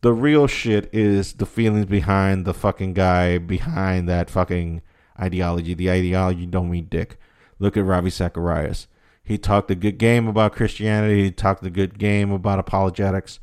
The 0.00 0.12
real 0.12 0.46
shit 0.46 0.88
is 0.92 1.34
the 1.34 1.46
feelings 1.46 1.86
behind 1.86 2.46
the 2.46 2.54
fucking 2.54 2.94
guy 2.94 3.38
behind 3.38 4.08
that 4.08 4.30
fucking 4.30 4.80
ideology. 5.20 5.74
The 5.74 5.90
ideology 5.90 6.46
don't 6.46 6.70
mean 6.70 6.86
dick 6.88 7.18
look 7.58 7.76
at 7.76 7.84
ravi 7.84 8.10
zacharias 8.10 8.86
he 9.22 9.38
talked 9.38 9.70
a 9.70 9.74
good 9.74 9.98
game 9.98 10.26
about 10.26 10.52
christianity 10.52 11.24
he 11.24 11.30
talked 11.30 11.64
a 11.64 11.70
good 11.70 11.98
game 11.98 12.30
about 12.30 12.58
apologetics 12.58 13.38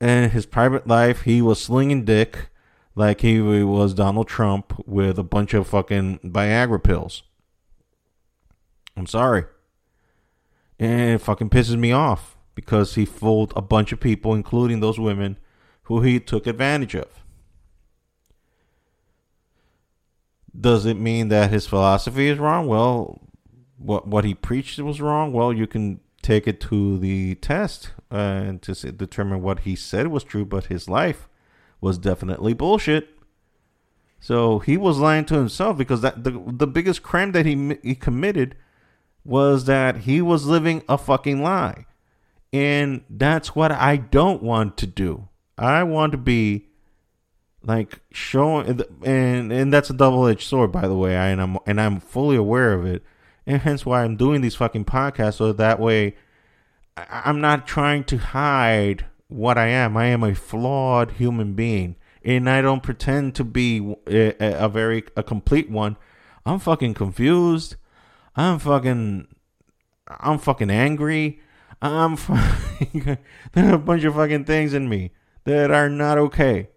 And 0.00 0.24
in 0.24 0.30
his 0.30 0.46
private 0.46 0.86
life 0.86 1.22
he 1.22 1.40
was 1.42 1.60
slinging 1.60 2.04
dick 2.04 2.48
like 2.94 3.20
he 3.22 3.40
was 3.40 3.94
Donald 3.94 4.28
Trump 4.28 4.86
with 4.86 5.18
a 5.18 5.24
bunch 5.24 5.54
of 5.54 5.66
fucking 5.66 6.18
Viagra 6.18 6.82
pills. 6.82 7.22
I'm 8.96 9.06
sorry. 9.06 9.44
And 10.78 11.12
it 11.12 11.18
fucking 11.18 11.50
pisses 11.50 11.78
me 11.78 11.92
off 11.92 12.36
because 12.54 12.94
he 12.94 13.04
fooled 13.04 13.52
a 13.56 13.62
bunch 13.62 13.92
of 13.92 14.00
people, 14.00 14.34
including 14.34 14.80
those 14.80 14.98
women 14.98 15.38
who 15.84 16.02
he 16.02 16.20
took 16.20 16.46
advantage 16.46 16.94
of. 16.94 17.08
Does 20.58 20.84
it 20.84 20.98
mean 20.98 21.28
that 21.28 21.50
his 21.50 21.66
philosophy 21.66 22.28
is 22.28 22.38
wrong? 22.38 22.66
Well, 22.66 23.22
what 23.82 24.06
what 24.06 24.24
he 24.24 24.34
preached 24.34 24.78
was 24.78 25.00
wrong. 25.00 25.32
Well, 25.32 25.52
you 25.52 25.66
can 25.66 26.00
take 26.22 26.46
it 26.46 26.60
to 26.60 26.98
the 26.98 27.34
test 27.36 27.90
uh, 28.10 28.16
and 28.16 28.62
to 28.62 28.74
determine 28.92 29.42
what 29.42 29.60
he 29.60 29.74
said 29.74 30.06
was 30.08 30.24
true, 30.24 30.44
but 30.44 30.66
his 30.66 30.88
life 30.88 31.28
was 31.80 31.98
definitely 31.98 32.54
bullshit. 32.54 33.10
So 34.20 34.60
he 34.60 34.76
was 34.76 34.98
lying 34.98 35.24
to 35.26 35.34
himself 35.34 35.76
because 35.76 36.00
that 36.00 36.22
the 36.22 36.40
the 36.46 36.66
biggest 36.66 37.02
crime 37.02 37.32
that 37.32 37.44
he 37.44 37.78
he 37.82 37.94
committed 37.94 38.54
was 39.24 39.64
that 39.64 39.98
he 39.98 40.22
was 40.22 40.46
living 40.46 40.82
a 40.88 40.96
fucking 40.96 41.42
lie. 41.42 41.86
And 42.52 43.02
that's 43.08 43.56
what 43.56 43.72
I 43.72 43.96
don't 43.96 44.42
want 44.42 44.76
to 44.78 44.86
do. 44.86 45.28
I 45.58 45.82
want 45.82 46.12
to 46.12 46.18
be 46.18 46.68
like 47.64 48.00
showing 48.12 48.82
and 49.04 49.52
and 49.52 49.72
that's 49.72 49.90
a 49.90 49.94
double-edged 49.94 50.46
sword 50.46 50.70
by 50.70 50.86
the 50.86 50.96
way. 50.96 51.16
I 51.16 51.28
and 51.28 51.40
I'm 51.40 51.58
and 51.66 51.80
I'm 51.80 51.98
fully 51.98 52.36
aware 52.36 52.74
of 52.74 52.86
it. 52.86 53.02
And 53.46 53.62
hence 53.62 53.84
why 53.84 54.04
I'm 54.04 54.16
doing 54.16 54.40
these 54.40 54.54
fucking 54.54 54.84
podcasts 54.84 55.34
so 55.34 55.52
that 55.52 55.80
way 55.80 56.14
I'm 56.96 57.40
not 57.40 57.66
trying 57.66 58.04
to 58.04 58.18
hide 58.18 59.06
what 59.28 59.58
I 59.58 59.68
am. 59.68 59.96
I 59.96 60.06
am 60.06 60.22
a 60.22 60.34
flawed 60.34 61.12
human 61.12 61.54
being, 61.54 61.96
and 62.22 62.48
I 62.48 62.60
don't 62.60 62.82
pretend 62.82 63.34
to 63.36 63.44
be 63.44 63.96
eh, 64.06 64.32
a, 64.38 64.64
a, 64.64 64.68
very 64.68 65.04
a 65.16 65.22
complete 65.22 65.70
one. 65.70 65.96
I'm 66.44 66.58
fucking 66.58 66.94
confused. 66.94 67.76
I'm 68.36 68.58
fucking 68.58 69.28
I'm 70.06 70.38
fucking 70.38 70.70
angry. 70.70 71.40
I'm 71.80 72.16
fucking, 72.16 73.18
there 73.52 73.70
are 73.70 73.74
a 73.74 73.78
bunch 73.78 74.04
of 74.04 74.14
fucking 74.14 74.44
things 74.44 74.74
in 74.74 74.88
me 74.88 75.12
that 75.44 75.70
are 75.70 75.88
not 75.88 76.18
okay. 76.18 76.68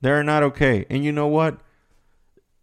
They're 0.00 0.24
not 0.24 0.42
okay. 0.42 0.86
And 0.88 1.04
you 1.04 1.12
know 1.12 1.26
what? 1.26 1.58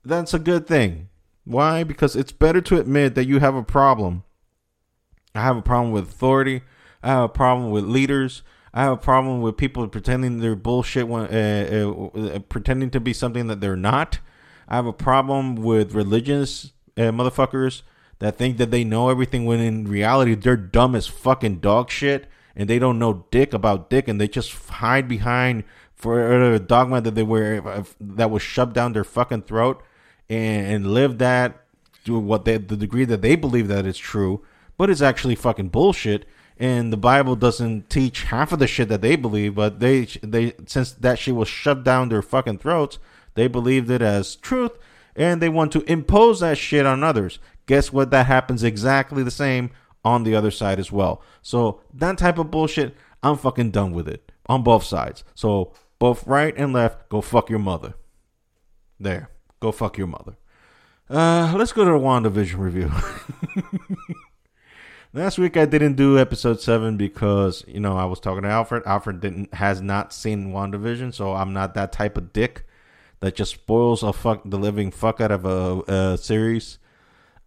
That's 0.04 0.34
a 0.34 0.40
good 0.40 0.68
thing. 0.68 1.10
Why? 1.46 1.84
Because 1.84 2.16
it's 2.16 2.32
better 2.32 2.62
to 2.62 2.80
admit 2.80 3.16
that 3.16 3.26
you 3.26 3.40
have 3.40 3.56
a 3.56 3.64
problem. 3.64 4.24
I 5.36 5.42
have 5.42 5.58
a 5.58 5.62
problem 5.62 5.92
with 5.92 6.06
authority. 6.06 6.62
I 7.02 7.10
have 7.10 7.24
a 7.24 7.30
problem 7.30 7.72
with 7.72 7.84
leaders. 7.86 8.44
I 8.74 8.84
have 8.84 8.94
a 8.94 8.98
problem 8.98 9.42
with 9.42 9.58
people 9.58 9.88
pretending 9.88 10.40
they're 10.40 10.56
bullshit 10.56 11.08
when 11.08 11.26
uh, 11.26 11.86
uh, 11.86 12.20
uh, 12.20 12.40
pretending 12.40 12.90
to 12.92 13.00
be 13.00 13.14
something 13.14 13.48
that 13.48 13.62
they're 13.62 13.76
not. 13.76 14.20
I 14.68 14.76
have 14.76 14.88
a 14.88 14.94
problem 14.94 15.56
with 15.56 15.94
religious 15.94 16.72
uh, 16.98 17.12
motherfuckers 17.12 17.84
that 18.20 18.38
think 18.38 18.58
that 18.58 18.72
they 18.72 18.84
know 18.84 19.10
everything 19.10 19.46
when 19.46 19.60
in 19.60 19.86
reality 19.86 20.34
they're 20.34 20.56
dumb 20.58 20.96
as 20.96 21.08
fucking 21.08 21.60
dog 21.60 21.92
shit 21.92 22.28
and 22.56 22.70
they 22.70 22.80
don't 22.80 22.98
know 22.98 23.26
dick 23.32 23.54
about 23.54 23.90
dick 23.90 24.08
and 24.08 24.20
they 24.20 24.28
just 24.28 24.54
hide 24.70 25.08
behind 25.08 25.64
for 25.94 26.54
a 26.54 26.60
dogma 26.60 27.02
that 27.02 27.16
they 27.16 27.24
were 27.24 27.62
uh, 27.68 27.84
that 28.00 28.32
was 28.32 28.42
shoved 28.42 28.74
down 28.74 28.94
their 28.94 29.04
fucking 29.04 29.42
throat 29.42 29.84
and 30.30 30.94
live 30.94 31.18
that 31.20 31.66
to 32.06 32.18
what 32.18 32.46
they, 32.46 32.58
the 32.58 32.78
degree 32.78 33.06
that 33.06 33.22
they 33.22 33.36
believe 33.36 33.68
that 33.68 33.86
it's 33.86 34.00
true, 34.00 34.44
but 34.78 34.90
it's 34.90 35.02
actually 35.02 35.36
fucking 35.36 35.70
bullshit 35.70 36.26
and 36.58 36.94
the 36.94 36.98
Bible 36.98 37.36
doesn't 37.36 37.90
teach 37.90 38.24
half 38.24 38.52
of 38.52 38.60
the 38.60 38.68
shit 38.68 38.90
that 38.90 39.02
they 39.02 39.16
believe, 39.16 39.56
but 39.56 39.80
they 39.80 40.06
they 40.22 40.54
since 40.66 40.92
that 40.94 41.20
shit 41.20 41.36
was 41.36 41.48
shoved 41.48 41.84
down 41.84 42.10
their 42.10 42.22
fucking 42.22 42.60
throats, 42.60 43.00
they 43.34 43.48
believed 43.48 43.90
it 43.90 44.02
as 44.02 44.36
truth, 44.36 44.72
and 45.16 45.42
they 45.42 45.50
want 45.50 45.72
to 45.72 45.82
impose 45.92 46.40
that 46.42 46.58
shit 46.58 46.86
on 46.86 47.04
others. 47.04 47.40
Guess 47.66 47.92
what? 47.92 48.12
That 48.12 48.28
happens 48.28 48.64
exactly 48.64 49.24
the 49.24 49.32
same 49.32 49.72
on 50.06 50.24
the 50.24 50.36
other 50.36 50.52
side 50.52 50.80
as 50.80 50.92
well. 50.92 51.22
So 51.42 51.82
that 51.94 52.18
type 52.18 52.38
of 52.38 52.52
bullshit, 52.52 52.96
I'm 53.24 53.38
fucking 53.38 53.72
done 53.72 53.94
with 53.94 54.08
it 54.08 54.32
on 54.48 54.64
both 54.64 54.84
sides. 54.84 55.24
So 55.34 55.74
both 55.98 56.28
right 56.28 56.54
and 56.58 56.74
left, 56.74 57.10
go 57.10 57.22
fuck 57.22 57.50
your 57.50 57.60
mother. 57.60 57.94
There, 59.00 59.30
go 59.64 59.72
fuck 59.72 59.98
your 59.98 60.08
mother. 60.08 60.36
Uh, 61.10 61.54
let's 61.58 61.72
go 61.72 61.86
to 61.86 61.92
the 61.92 61.98
WandaVision 61.98 62.58
review. 62.58 62.92
Last 65.14 65.38
week 65.38 65.56
I 65.56 65.66
didn't 65.66 65.94
do 65.94 66.20
episode 66.20 66.60
seven 66.60 66.98
because 66.98 67.64
you 67.66 67.80
know 67.80 67.96
I 67.96 68.06
was 68.06 68.20
talking 68.20 68.44
to 68.44 68.50
Alfred. 68.50 68.84
Alfred 68.86 69.22
didn't 69.22 69.54
has 69.54 69.82
not 69.82 70.12
seen 70.12 70.52
WandaVision, 70.52 71.14
so 71.14 71.34
I'm 71.34 71.54
not 71.54 71.76
that 71.76 71.94
type 71.94 72.18
of 72.18 72.34
dick 72.34 72.66
that 73.22 73.36
just 73.36 73.54
spoils 73.54 74.04
a 74.04 74.12
fuck 74.12 74.42
the 74.44 74.58
living 74.58 74.92
fuck 74.92 75.22
out 75.22 75.32
of 75.32 75.46
a, 75.46 75.82
a 75.88 76.18
series 76.18 76.80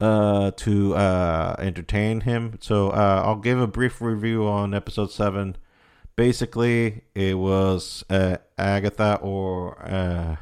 uh, 0.00 0.52
to 0.52 0.94
uh, 0.94 1.57
entertain 1.59 2.22
him. 2.22 2.59
So 2.62 2.90
uh, 2.90 3.22
I'll 3.26 3.37
give 3.37 3.61
a 3.61 3.66
brief 3.66 4.00
review 4.00 4.46
on 4.46 4.72
episode 4.72 5.11
seven. 5.11 5.57
Basically, 6.14 7.02
it 7.14 7.37
was 7.37 8.05
uh, 8.09 8.38
Agatha 8.57 9.18
or 9.20 9.79
uh, 9.83 10.37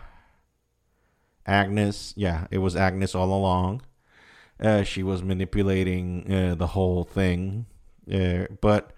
Agnes, 1.47 2.15
yeah, 2.17 2.47
it 2.51 2.59
was 2.59 2.77
Agnes 2.77 3.15
all 3.15 3.33
along. 3.33 3.83
Uh, 4.61 4.83
she 4.83 5.03
was 5.03 5.23
manipulating 5.23 6.33
uh, 6.33 6.55
the 6.55 6.69
whole 6.69 7.05
thing, 7.05 7.67
uh, 8.13 8.47
but 8.61 8.93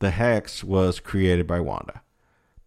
the 0.00 0.10
hex 0.10 0.62
was 0.64 1.00
created 1.00 1.46
by 1.46 1.60
Wanda. 1.60 2.02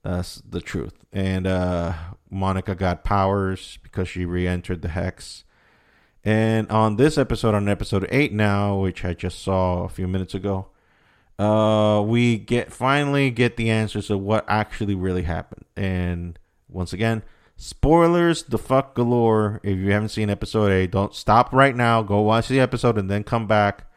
That's 0.04 0.42
the 0.50 0.62
truth. 0.62 1.04
And 1.12 1.46
uh, 1.46 1.94
Monica 2.30 2.76
got 2.76 3.04
powers 3.04 3.78
because 3.84 4.08
she 4.08 4.26
re-entered 4.26 4.82
the 4.82 4.90
hex. 4.90 5.44
And 6.24 6.70
on 6.70 6.96
this 6.96 7.18
episode, 7.18 7.56
on 7.56 7.68
episode 7.70 8.08
eight 8.10 8.34
now, 8.34 8.78
which 8.78 9.04
I 9.04 9.14
just 9.14 9.42
saw 9.42 9.84
a 9.84 9.90
few 9.90 10.08
minutes 10.08 10.34
ago, 10.34 10.68
uh, 11.38 12.02
we 12.06 12.38
get 12.38 12.72
finally 12.72 13.32
get 13.32 13.58
the 13.58 13.70
answers 13.70 14.10
of 14.10 14.20
what 14.20 14.46
actually 14.48 14.96
really 14.96 15.24
happened. 15.24 15.66
And 15.76 16.38
once 16.68 16.94
again, 16.94 17.24
spoilers 17.60 18.44
the 18.44 18.58
fuck 18.58 18.96
galore. 18.96 19.60
If 19.64 19.78
you 19.78 19.92
haven't 19.92 20.10
seen 20.10 20.30
episode 20.30 20.72
eight, 20.72 20.92
don't 20.92 21.14
stop 21.14 21.52
right 21.54 21.76
now. 21.76 22.02
Go 22.02 22.22
watch 22.22 22.48
the 22.48 22.60
episode 22.60 22.98
and 22.98 23.12
then 23.12 23.24
come 23.24 23.46
back 23.46 23.92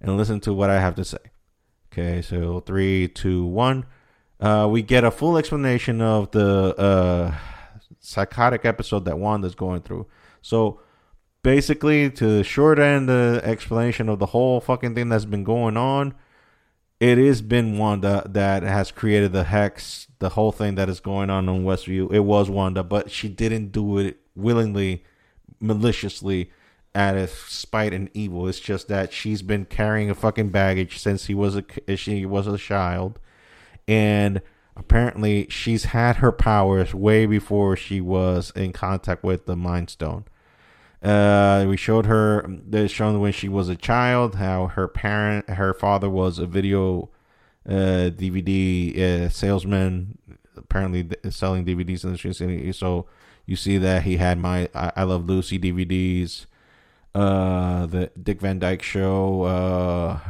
and 0.00 0.16
listen 0.16 0.40
to 0.40 0.52
what 0.52 0.70
I 0.70 0.80
have 0.80 0.96
to 0.96 1.04
say. 1.04 1.18
Okay, 1.92 2.22
so 2.22 2.60
three, 2.60 3.06
two, 3.06 3.44
one. 3.44 3.84
Uh, 4.40 4.66
we 4.68 4.82
get 4.82 5.04
a 5.04 5.10
full 5.10 5.36
explanation 5.36 6.00
of 6.00 6.30
the 6.30 6.74
uh, 6.76 7.34
psychotic 8.00 8.64
episode 8.64 9.04
that 9.04 9.18
Wanda's 9.18 9.54
going 9.54 9.82
through. 9.82 10.06
So 10.40 10.80
basically, 11.42 12.10
to 12.12 12.42
short 12.42 12.78
end 12.78 13.10
the 13.10 13.42
explanation 13.44 14.08
of 14.08 14.20
the 14.20 14.26
whole 14.26 14.58
fucking 14.60 14.94
thing 14.94 15.10
that's 15.10 15.26
been 15.26 15.44
going 15.44 15.76
on, 15.76 16.14
it 17.02 17.18
has 17.18 17.42
been 17.42 17.78
Wanda 17.78 18.22
that 18.28 18.62
has 18.62 18.92
created 18.92 19.32
the 19.32 19.42
hex, 19.42 20.06
the 20.20 20.28
whole 20.28 20.52
thing 20.52 20.76
that 20.76 20.88
is 20.88 21.00
going 21.00 21.30
on 21.30 21.48
in 21.48 21.64
Westview. 21.64 22.12
It 22.12 22.20
was 22.20 22.48
Wanda, 22.48 22.84
but 22.84 23.10
she 23.10 23.28
didn't 23.28 23.72
do 23.72 23.98
it 23.98 24.20
willingly, 24.36 25.02
maliciously, 25.58 26.52
out 26.94 27.16
of 27.16 27.30
spite 27.30 27.92
and 27.92 28.08
evil. 28.14 28.46
It's 28.46 28.60
just 28.60 28.86
that 28.86 29.12
she's 29.12 29.42
been 29.42 29.64
carrying 29.64 30.10
a 30.10 30.14
fucking 30.14 30.50
baggage 30.50 31.00
since 31.00 31.26
he 31.26 31.34
was 31.34 31.56
a 31.56 31.96
she 31.96 32.24
was 32.24 32.46
a 32.46 32.56
child, 32.56 33.18
and 33.88 34.40
apparently 34.76 35.48
she's 35.50 35.86
had 35.86 36.18
her 36.18 36.30
powers 36.30 36.94
way 36.94 37.26
before 37.26 37.76
she 37.76 38.00
was 38.00 38.52
in 38.54 38.72
contact 38.72 39.24
with 39.24 39.46
the 39.46 39.56
Mind 39.56 39.90
Stone. 39.90 40.26
Uh, 41.02 41.66
we 41.68 41.76
showed 41.76 42.06
her. 42.06 42.46
They 42.48 42.86
shown 42.86 43.20
when 43.20 43.32
she 43.32 43.48
was 43.48 43.68
a 43.68 43.76
child 43.76 44.36
how 44.36 44.68
her 44.68 44.86
parent, 44.86 45.50
her 45.50 45.74
father 45.74 46.08
was 46.08 46.38
a 46.38 46.46
video 46.46 47.10
uh, 47.68 48.10
DVD 48.10 48.98
uh, 48.98 49.28
salesman, 49.28 50.18
apparently 50.56 51.08
selling 51.30 51.64
DVDs 51.64 52.04
in 52.04 52.12
the 52.12 52.18
streets. 52.18 52.78
So 52.78 53.06
you 53.46 53.56
see 53.56 53.78
that 53.78 54.04
he 54.04 54.16
had 54.16 54.38
my 54.38 54.68
I, 54.74 54.92
I 54.96 55.02
Love 55.04 55.26
Lucy 55.26 55.58
DVDs, 55.58 56.46
uh, 57.14 57.86
the 57.86 58.10
Dick 58.20 58.40
Van 58.40 58.58
Dyke 58.58 58.82
Show. 58.82 59.42
Uh, 59.42 60.20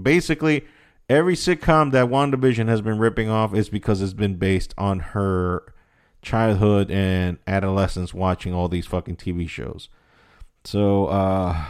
basically, 0.00 0.64
every 1.08 1.34
sitcom 1.34 1.92
that 1.92 2.06
WandaVision 2.06 2.68
has 2.68 2.80
been 2.80 2.98
ripping 2.98 3.28
off 3.28 3.54
is 3.54 3.68
because 3.68 4.00
it's 4.00 4.14
been 4.14 4.36
based 4.36 4.74
on 4.78 5.00
her 5.00 5.74
childhood 6.22 6.90
and 6.90 7.38
adolescence 7.46 8.14
watching 8.14 8.54
all 8.54 8.68
these 8.68 8.86
fucking 8.86 9.16
TV 9.16 9.46
shows. 9.46 9.90
So, 10.64 11.06
uh, 11.06 11.64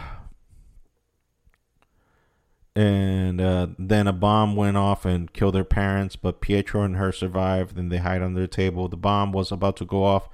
and 2.76 3.40
uh, 3.40 3.68
then 3.78 4.06
a 4.06 4.12
bomb 4.12 4.56
went 4.56 4.76
off 4.76 5.04
and 5.04 5.32
killed 5.32 5.54
their 5.54 5.64
parents, 5.64 6.16
but 6.16 6.40
Pietro 6.40 6.82
and 6.82 6.96
her 6.96 7.12
survived. 7.12 7.78
And 7.78 7.90
they 7.90 7.98
hide 7.98 8.22
under 8.22 8.40
the 8.40 8.48
table. 8.48 8.88
The 8.88 8.96
bomb 8.96 9.32
was 9.32 9.52
about 9.52 9.76
to 9.78 9.84
go 9.84 10.04
off, 10.04 10.28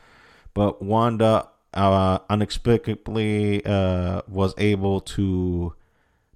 but 0.55 0.83
Wanda 0.83 1.49
uh, 1.75 2.19
unexplicably 2.29 3.65
uh, 3.65 4.23
was 4.29 4.55
able 4.59 5.01
to 5.01 5.75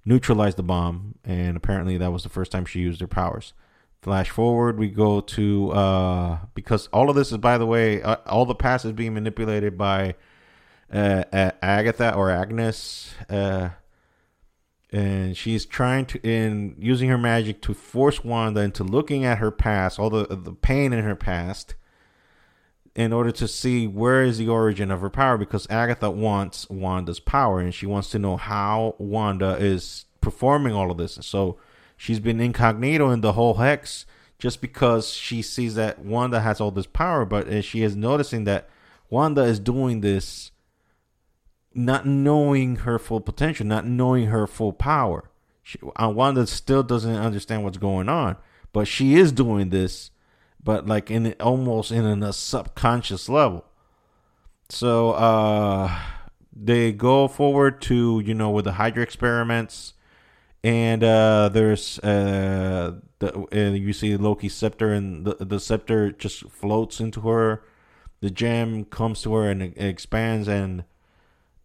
neutralize 0.05 0.55
the 0.55 0.63
bomb, 0.63 1.15
and 1.23 1.57
apparently 1.57 1.97
that 1.97 2.11
was 2.11 2.23
the 2.23 2.29
first 2.29 2.51
time 2.51 2.65
she 2.65 2.79
used 2.79 3.01
her 3.01 3.07
powers. 3.07 3.53
Flash 4.01 4.29
forward, 4.29 4.77
we 4.77 4.87
go 4.89 5.19
to 5.19 5.71
uh, 5.71 6.37
because 6.53 6.87
all 6.93 7.09
of 7.09 7.15
this 7.15 7.31
is, 7.31 7.39
by 7.39 7.57
the 7.57 7.65
way, 7.65 8.03
uh, 8.03 8.17
all 8.27 8.45
the 8.45 8.53
past 8.53 8.85
is 8.85 8.91
being 8.91 9.15
manipulated 9.15 9.77
by 9.77 10.13
uh, 10.91 11.51
Agatha 11.61 12.13
or 12.13 12.29
Agnes, 12.29 13.13
uh, 13.29 13.69
and 14.91 15.35
she's 15.35 15.65
trying 15.65 16.05
to 16.05 16.19
in 16.25 16.75
using 16.79 17.09
her 17.09 17.17
magic 17.17 17.61
to 17.63 17.73
force 17.73 18.23
Wanda 18.23 18.61
into 18.61 18.83
looking 18.83 19.25
at 19.25 19.39
her 19.39 19.51
past, 19.51 19.99
all 19.99 20.09
the 20.09 20.27
the 20.27 20.53
pain 20.53 20.93
in 20.93 21.03
her 21.03 21.15
past, 21.15 21.75
in 22.95 23.11
order 23.11 23.31
to 23.31 23.47
see 23.47 23.87
where 23.87 24.23
is 24.23 24.37
the 24.37 24.47
origin 24.47 24.91
of 24.91 25.01
her 25.01 25.09
power. 25.09 25.37
Because 25.37 25.67
Agatha 25.69 26.09
wants 26.09 26.69
Wanda's 26.69 27.19
power, 27.19 27.59
and 27.59 27.73
she 27.73 27.85
wants 27.85 28.09
to 28.11 28.19
know 28.19 28.37
how 28.37 28.95
Wanda 28.97 29.57
is 29.59 30.05
performing 30.21 30.73
all 30.73 30.91
of 30.91 30.97
this. 30.97 31.17
So 31.21 31.57
she's 31.97 32.19
been 32.19 32.39
incognito 32.39 33.09
in 33.09 33.21
the 33.21 33.33
whole 33.33 33.55
hex 33.55 34.05
just 34.37 34.61
because 34.61 35.09
she 35.09 35.41
sees 35.41 35.75
that 35.75 35.99
Wanda 35.99 36.41
has 36.41 36.59
all 36.59 36.71
this 36.71 36.87
power, 36.87 37.25
but 37.25 37.63
she 37.63 37.83
is 37.83 37.95
noticing 37.95 38.43
that 38.43 38.69
Wanda 39.09 39.41
is 39.41 39.59
doing 39.59 40.01
this 40.01 40.51
not 41.75 42.05
knowing 42.05 42.77
her 42.77 42.97
full 42.97 43.19
potential, 43.19 43.65
not 43.65 43.85
knowing 43.85 44.27
her 44.27 44.47
full 44.47 44.73
power. 44.73 45.29
She, 45.61 45.77
Wanda 45.99 46.47
still 46.47 46.83
doesn't 46.83 47.15
understand 47.15 47.63
what's 47.63 47.77
going 47.77 48.07
on, 48.07 48.37
but 48.71 48.87
she 48.87 49.15
is 49.15 49.31
doing 49.31 49.69
this, 49.69 50.11
but 50.63 50.87
like 50.87 51.11
in 51.11 51.33
almost 51.39 51.91
in 51.91 52.23
a 52.23 52.33
subconscious 52.33 53.27
level. 53.27 53.65
So 54.69 55.11
uh, 55.11 55.99
they 56.55 56.91
go 56.93 57.27
forward 57.27 57.81
to 57.83 58.21
you 58.25 58.33
know 58.33 58.51
with 58.51 58.65
the 58.65 58.73
Hydra 58.73 59.03
experiments, 59.03 59.93
and 60.63 61.03
uh, 61.03 61.49
there's 61.49 61.99
uh, 61.99 62.95
the 63.19 63.45
and 63.51 63.77
you 63.77 63.91
see 63.91 64.15
Loki's 64.17 64.55
scepter, 64.55 64.93
and 64.93 65.25
the 65.25 65.43
the 65.43 65.59
scepter 65.59 66.11
just 66.11 66.49
floats 66.49 66.99
into 66.99 67.21
her. 67.21 67.63
The 68.21 68.29
gem 68.29 68.85
comes 68.85 69.21
to 69.23 69.33
her 69.35 69.51
and 69.51 69.61
it 69.61 69.77
expands 69.77 70.47
and 70.47 70.85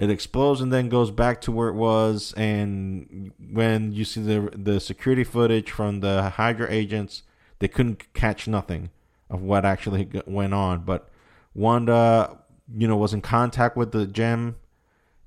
it 0.01 0.09
explodes 0.09 0.63
and 0.63 0.73
then 0.73 0.89
goes 0.89 1.11
back 1.11 1.43
to 1.43 1.53
where 1.53 1.69
it 1.69 1.75
was. 1.75 2.33
And 2.37 3.33
when 3.53 3.93
you 3.93 4.05
see 4.05 4.23
the 4.23 4.51
the 4.57 4.81
security 4.81 5.25
footage 5.25 5.71
from 5.71 6.01
the 6.01 6.31
hydra 6.31 6.67
agents 6.71 7.23
they 7.59 7.69
couldn't 7.69 8.13
catch 8.15 8.49
nothing 8.49 8.91
of 9.29 9.43
what 9.43 9.67
actually 9.67 10.09
went 10.27 10.55
on. 10.55 10.81
But 10.81 11.11
wanda 11.55 12.39
you 12.75 12.89
know 12.89 12.97
was 12.97 13.13
in 13.13 13.21
contact 13.21 13.77
with 13.77 13.93
the 13.93 14.07
gem 14.07 14.57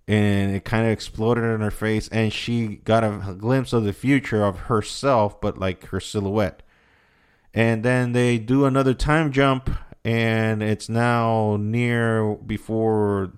and 0.07 0.55
it 0.55 0.65
kind 0.65 0.85
of 0.85 0.91
exploded 0.91 1.43
in 1.43 1.61
her 1.61 1.71
face. 1.71 2.09
And 2.09 2.33
she 2.33 2.77
got 2.77 3.03
a 3.03 3.35
glimpse 3.37 3.73
of 3.73 3.83
the 3.83 3.93
future 3.93 4.43
of 4.43 4.61
herself 4.61 5.39
but 5.39 5.59
like 5.59 5.85
her 5.87 5.99
silhouette. 5.99 6.63
And 7.53 7.83
then 7.83 8.13
they 8.13 8.39
do 8.39 8.65
another 8.65 8.95
time 8.95 9.31
jump 9.31 9.69
and 10.03 10.63
it's 10.63 10.89
now 10.89 11.57
near 11.59 12.33
before 12.33 13.33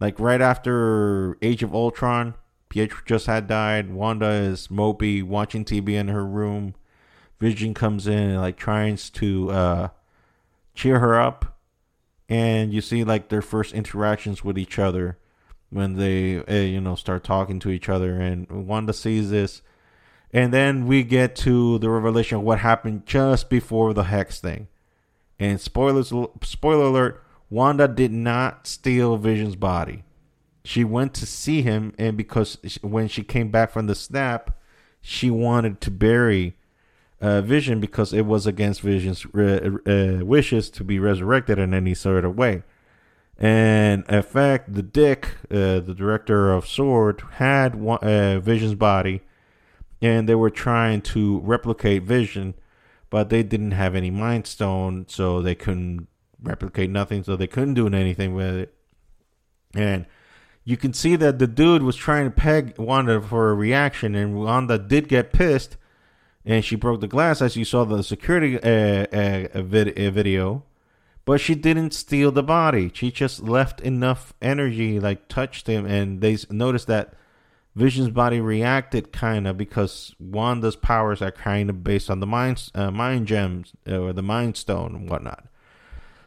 like 0.00 0.18
right 0.18 0.40
after 0.40 1.36
Age 1.42 1.62
of 1.62 1.74
Ultron, 1.74 2.34
Pietro 2.70 3.00
just 3.04 3.26
had 3.26 3.46
died. 3.46 3.92
Wanda 3.92 4.30
is 4.30 4.68
mopey 4.68 5.22
watching 5.22 5.64
TV 5.64 5.90
in 5.90 6.08
her 6.08 6.24
room. 6.24 6.74
Vision 7.38 7.74
comes 7.74 8.06
in 8.06 8.30
and 8.30 8.40
like 8.40 8.56
tries 8.56 9.10
to 9.10 9.50
uh, 9.50 9.88
cheer 10.74 10.98
her 11.00 11.20
up, 11.20 11.58
and 12.28 12.72
you 12.72 12.80
see 12.80 13.04
like 13.04 13.28
their 13.28 13.42
first 13.42 13.74
interactions 13.74 14.44
with 14.44 14.58
each 14.58 14.78
other 14.78 15.18
when 15.70 15.94
they 15.96 16.38
uh, 16.44 16.54
you 16.54 16.80
know 16.80 16.94
start 16.94 17.24
talking 17.24 17.58
to 17.60 17.70
each 17.70 17.88
other. 17.88 18.20
And 18.20 18.66
Wanda 18.66 18.92
sees 18.92 19.30
this, 19.30 19.62
and 20.32 20.52
then 20.52 20.86
we 20.86 21.02
get 21.02 21.34
to 21.36 21.78
the 21.78 21.90
revelation 21.90 22.38
of 22.38 22.44
what 22.44 22.60
happened 22.60 23.06
just 23.06 23.50
before 23.50 23.94
the 23.94 24.04
hex 24.04 24.40
thing. 24.40 24.68
And 25.38 25.60
spoilers, 25.60 26.12
spoiler 26.42 26.84
alert: 26.84 27.24
Wanda 27.50 27.88
did 27.88 28.12
not 28.12 28.68
steal 28.68 29.16
Vision's 29.16 29.56
body. 29.56 30.04
She 30.64 30.84
went 30.84 31.14
to 31.14 31.26
see 31.26 31.62
him, 31.62 31.92
and 31.98 32.16
because 32.16 32.58
when 32.80 33.08
she 33.08 33.24
came 33.24 33.50
back 33.50 33.72
from 33.72 33.88
the 33.88 33.94
snap, 33.94 34.56
she 35.00 35.30
wanted 35.30 35.80
to 35.80 35.90
bury 35.90 36.56
uh, 37.20 37.40
Vision 37.40 37.80
because 37.80 38.12
it 38.12 38.24
was 38.24 38.46
against 38.46 38.80
Vision's 38.82 39.26
uh, 39.34 39.70
uh, 39.86 40.24
wishes 40.24 40.70
to 40.70 40.84
be 40.84 40.98
resurrected 40.98 41.58
in 41.58 41.74
any 41.74 41.94
sort 41.94 42.24
of 42.24 42.36
way. 42.36 42.62
And 43.36 44.04
in 44.08 44.22
fact, 44.22 44.74
the 44.74 44.82
Dick, 44.82 45.36
uh, 45.50 45.80
the 45.80 45.94
director 45.96 46.52
of 46.52 46.68
Sword, 46.68 47.22
had 47.32 47.74
uh, 47.74 48.38
Vision's 48.38 48.74
body, 48.74 49.22
and 50.00 50.28
they 50.28 50.34
were 50.34 50.50
trying 50.50 51.00
to 51.02 51.40
replicate 51.40 52.02
Vision, 52.04 52.54
but 53.08 53.28
they 53.28 53.42
didn't 53.42 53.72
have 53.72 53.94
any 53.94 54.10
Mind 54.10 54.46
Stone, 54.46 55.06
so 55.08 55.40
they 55.40 55.54
couldn't 55.54 56.06
replicate 56.42 56.90
nothing, 56.90 57.22
so 57.24 57.36
they 57.36 57.46
couldn't 57.46 57.74
do 57.74 57.86
anything 57.86 58.34
with 58.34 58.54
it. 58.54 58.74
And 59.74 60.06
you 60.64 60.76
can 60.76 60.92
see 60.92 61.16
that 61.16 61.38
the 61.38 61.46
dude 61.46 61.82
was 61.82 61.96
trying 61.96 62.26
to 62.26 62.30
peg 62.30 62.74
Wanda 62.78 63.20
for 63.20 63.50
a 63.50 63.54
reaction, 63.54 64.14
and 64.14 64.34
Wanda 64.34 64.78
did 64.78 65.08
get 65.08 65.32
pissed, 65.32 65.76
and 66.44 66.64
she 66.64 66.76
broke 66.76 67.00
the 67.00 67.08
glass 67.08 67.40
as 67.42 67.56
you 67.56 67.64
saw 67.64 67.84
the 67.84 68.02
security 68.02 68.56
uh, 68.56 69.06
uh, 69.06 69.62
vid- 69.62 69.98
uh, 69.98 70.10
video. 70.10 70.64
but 71.24 71.40
she 71.40 71.54
didn't 71.54 71.92
steal 71.94 72.32
the 72.32 72.42
body. 72.42 72.90
She 72.92 73.10
just 73.10 73.42
left 73.42 73.80
enough 73.80 74.32
energy, 74.42 74.98
like 74.98 75.28
touched 75.28 75.66
him, 75.66 75.86
and 75.86 76.20
they 76.20 76.38
noticed 76.50 76.86
that 76.88 77.14
Vision's 77.76 78.10
body 78.10 78.40
reacted 78.40 79.12
kind 79.12 79.46
of 79.46 79.56
because 79.56 80.14
Wanda's 80.18 80.74
powers 80.76 81.22
are 81.22 81.30
kind 81.30 81.70
of 81.70 81.84
based 81.84 82.10
on 82.10 82.18
the 82.18 82.26
mind 82.26 82.70
uh, 82.74 82.90
mind 82.90 83.28
gems 83.28 83.72
uh, 83.88 83.98
or 83.98 84.12
the 84.12 84.22
mind 84.22 84.56
stone 84.56 84.94
and 84.94 85.08
whatnot. 85.08 85.46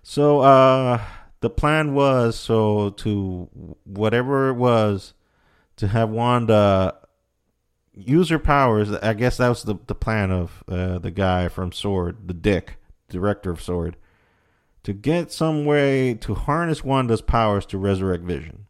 So 0.03 0.41
uh, 0.41 1.01
the 1.39 1.49
plan 1.49 1.93
was 1.93 2.37
so 2.37 2.89
to 2.91 3.49
whatever 3.85 4.49
it 4.49 4.55
was 4.55 5.13
to 5.77 5.87
have 5.87 6.09
Wanda 6.09 6.97
use 7.93 8.29
her 8.29 8.39
powers. 8.39 8.91
I 8.91 9.13
guess 9.13 9.37
that 9.37 9.49
was 9.49 9.63
the 9.63 9.75
the 9.87 9.95
plan 9.95 10.29
of 10.29 10.63
uh, 10.67 10.99
the 10.99 11.11
guy 11.11 11.47
from 11.47 11.71
Sword, 11.71 12.27
the 12.27 12.33
Dick, 12.33 12.75
director 13.09 13.49
of 13.49 13.61
Sword, 13.61 13.95
to 14.83 14.93
get 14.93 15.31
some 15.31 15.65
way 15.65 16.13
to 16.15 16.35
harness 16.35 16.83
Wanda's 16.83 17.21
powers 17.21 17.65
to 17.67 17.77
resurrect 17.77 18.23
Vision. 18.23 18.65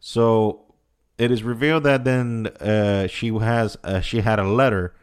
So 0.00 0.74
it 1.18 1.30
is 1.30 1.42
revealed 1.42 1.84
that 1.84 2.04
then 2.04 2.46
uh, 2.58 3.06
she 3.06 3.28
has 3.28 3.76
uh, 3.84 4.00
she 4.00 4.22
had 4.22 4.38
a 4.38 4.48
letter, 4.48 4.94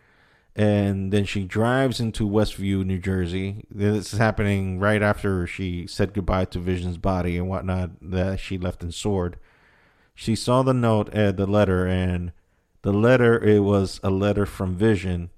and 0.60 1.14
then 1.14 1.24
she 1.24 1.46
drives 1.46 2.02
into 2.02 2.28
Westview, 2.28 2.86
New 2.86 3.00
Jersey. 3.00 3.64
This 3.72 4.12
is 4.14 4.20
happening 4.20 4.78
right 4.78 5.02
after 5.02 5.48
she 5.48 5.88
said 5.88 6.14
goodbye 6.14 6.46
to 6.46 6.60
Vision's 6.60 6.98
body 6.98 7.38
and 7.38 7.48
whatnot 7.48 7.92
that 8.02 8.42
she 8.42 8.58
left 8.58 8.84
in 8.84 8.92
Sword. 8.92 9.38
She 10.14 10.36
saw 10.36 10.62
the 10.62 10.74
note, 10.74 11.16
uh, 11.16 11.32
the 11.32 11.48
letter, 11.48 11.88
and 11.88 12.34
the 12.82 12.92
letter 12.92 13.42
it 13.42 13.60
was 13.60 14.02
a 14.04 14.10
letter 14.10 14.46
from 14.46 14.76
Vision, 14.76 15.30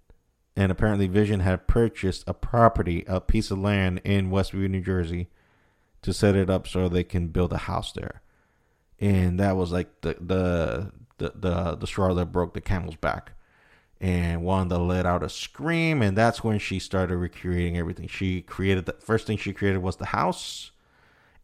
and 0.56 0.72
apparently 0.72 1.06
Vision 1.06 1.42
had 1.42 1.68
purchased 1.68 2.24
a 2.26 2.34
property, 2.34 3.06
a 3.08 3.22
piece 3.22 3.52
of 3.52 3.60
land 3.60 4.02
in 4.04 4.32
Westview, 4.32 4.68
New 4.70 4.82
Jersey, 4.82 5.30
to 6.02 6.14
set 6.14 6.36
it 6.36 6.50
up 6.50 6.68
so 6.68 6.90
they 6.90 7.04
can 7.04 7.28
build 7.28 7.54
a 7.54 7.60
house 7.60 7.92
there 7.92 8.22
and 9.02 9.40
that 9.40 9.58
was 9.58 9.72
like 9.72 10.02
the 10.02 10.16
the 10.20 10.92
the 11.18 11.34
the, 11.36 11.76
the 11.76 11.88
straw 11.88 12.14
that 12.14 12.32
broke 12.32 12.54
the 12.54 12.62
camel's 12.62 12.96
back. 12.96 13.34
And 14.02 14.42
Wanda 14.44 14.80
let 14.80 15.06
out 15.06 15.22
a 15.22 15.30
scream, 15.30 16.02
and 16.02 16.18
that's 16.18 16.44
when 16.44 16.58
she 16.58 16.80
started 16.80 17.18
recreating 17.18 17.78
everything. 17.78 18.08
She 18.08 18.42
created 18.42 18.88
the 18.88 18.94
first 18.94 19.28
thing 19.28 19.38
she 19.38 19.54
created 19.54 19.84
was 19.84 19.98
the 19.98 20.08
house, 20.08 20.72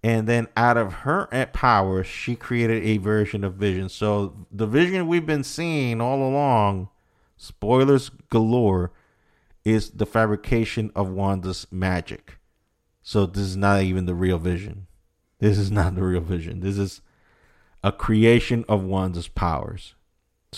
and 0.01 0.27
then 0.27 0.47
out 0.57 0.75
of 0.75 0.93
her 0.93 1.27
powers, 1.53 2.07
she 2.07 2.35
created 2.35 2.83
a 2.83 2.97
version 2.97 3.43
of 3.43 3.53
Vision. 3.53 3.89
So 3.89 4.47
the 4.51 4.65
Vision 4.65 5.07
we've 5.07 5.25
been 5.25 5.43
seeing 5.43 6.01
all 6.01 6.27
along, 6.27 6.89
spoilers 7.35 8.09
galore, 8.31 8.91
is 9.63 9.91
the 9.91 10.07
fabrication 10.07 10.91
of 10.95 11.11
Wanda's 11.11 11.67
magic. 11.69 12.39
So 13.03 13.27
this 13.27 13.43
is 13.43 13.57
not 13.57 13.83
even 13.83 14.07
the 14.07 14.15
real 14.15 14.39
Vision. 14.39 14.87
This 15.37 15.59
is 15.59 15.69
not 15.69 15.93
the 15.93 16.01
real 16.01 16.21
Vision. 16.21 16.61
This 16.61 16.79
is 16.79 17.01
a 17.83 17.91
creation 17.91 18.65
of 18.67 18.83
Wanda's 18.83 19.27
powers. 19.27 19.93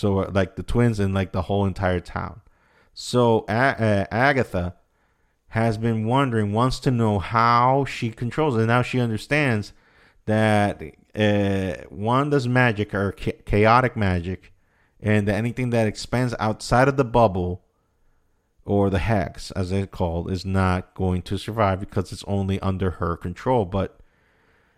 So 0.00 0.20
uh, 0.20 0.30
like 0.32 0.56
the 0.56 0.62
twins 0.62 0.98
and 0.98 1.12
like 1.12 1.32
the 1.32 1.42
whole 1.42 1.66
entire 1.66 2.00
town. 2.00 2.40
So 2.94 3.40
uh, 3.40 4.06
Agatha 4.10 4.74
has 5.48 5.76
been 5.76 6.06
wondering, 6.06 6.52
wants 6.52 6.80
to 6.80 6.90
know 6.90 7.18
how 7.18 7.84
she 7.84 8.10
controls 8.10 8.56
it. 8.56 8.60
And 8.60 8.68
now 8.68 8.82
she 8.82 8.98
understands 8.98 9.72
that 10.24 10.82
uh, 11.14 11.84
Wanda's 11.90 12.48
magic 12.48 12.94
or 12.94 13.12
chaotic 13.12 13.96
magic, 13.96 14.52
and 15.00 15.28
that 15.28 15.34
anything 15.34 15.70
that 15.70 15.86
expands 15.86 16.34
outside 16.38 16.88
of 16.88 16.96
the 16.96 17.04
bubble 17.04 17.62
or 18.64 18.90
the 18.90 18.98
hex, 18.98 19.50
as 19.52 19.72
it's 19.72 19.90
called, 19.90 20.30
is 20.30 20.44
not 20.44 20.94
going 20.94 21.22
to 21.22 21.36
survive 21.36 21.80
because 21.80 22.12
it's 22.12 22.24
only 22.26 22.60
under 22.60 22.92
her 22.92 23.16
control. 23.16 23.64
But 23.64 23.98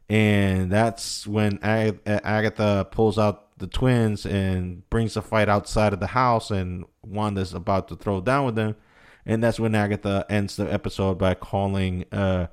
and 0.08 0.70
that's 0.70 1.26
when 1.26 1.58
Ag- 1.62 2.00
Agatha 2.06 2.88
pulls 2.90 3.18
out 3.18 3.51
the 3.62 3.68
twins 3.68 4.26
and 4.26 4.88
brings 4.90 5.14
the 5.14 5.22
fight 5.22 5.48
outside 5.48 5.94
of 5.94 6.00
the 6.00 6.08
house, 6.08 6.50
and 6.50 6.84
Wanda's 7.02 7.54
about 7.54 7.88
to 7.88 7.96
throw 7.96 8.20
down 8.20 8.44
with 8.44 8.56
them, 8.56 8.76
and 9.24 9.42
that's 9.42 9.60
when 9.60 9.74
Agatha 9.74 10.26
ends 10.28 10.56
the 10.56 10.70
episode 10.70 11.16
by 11.16 11.32
calling 11.34 12.04
uh, 12.12 12.48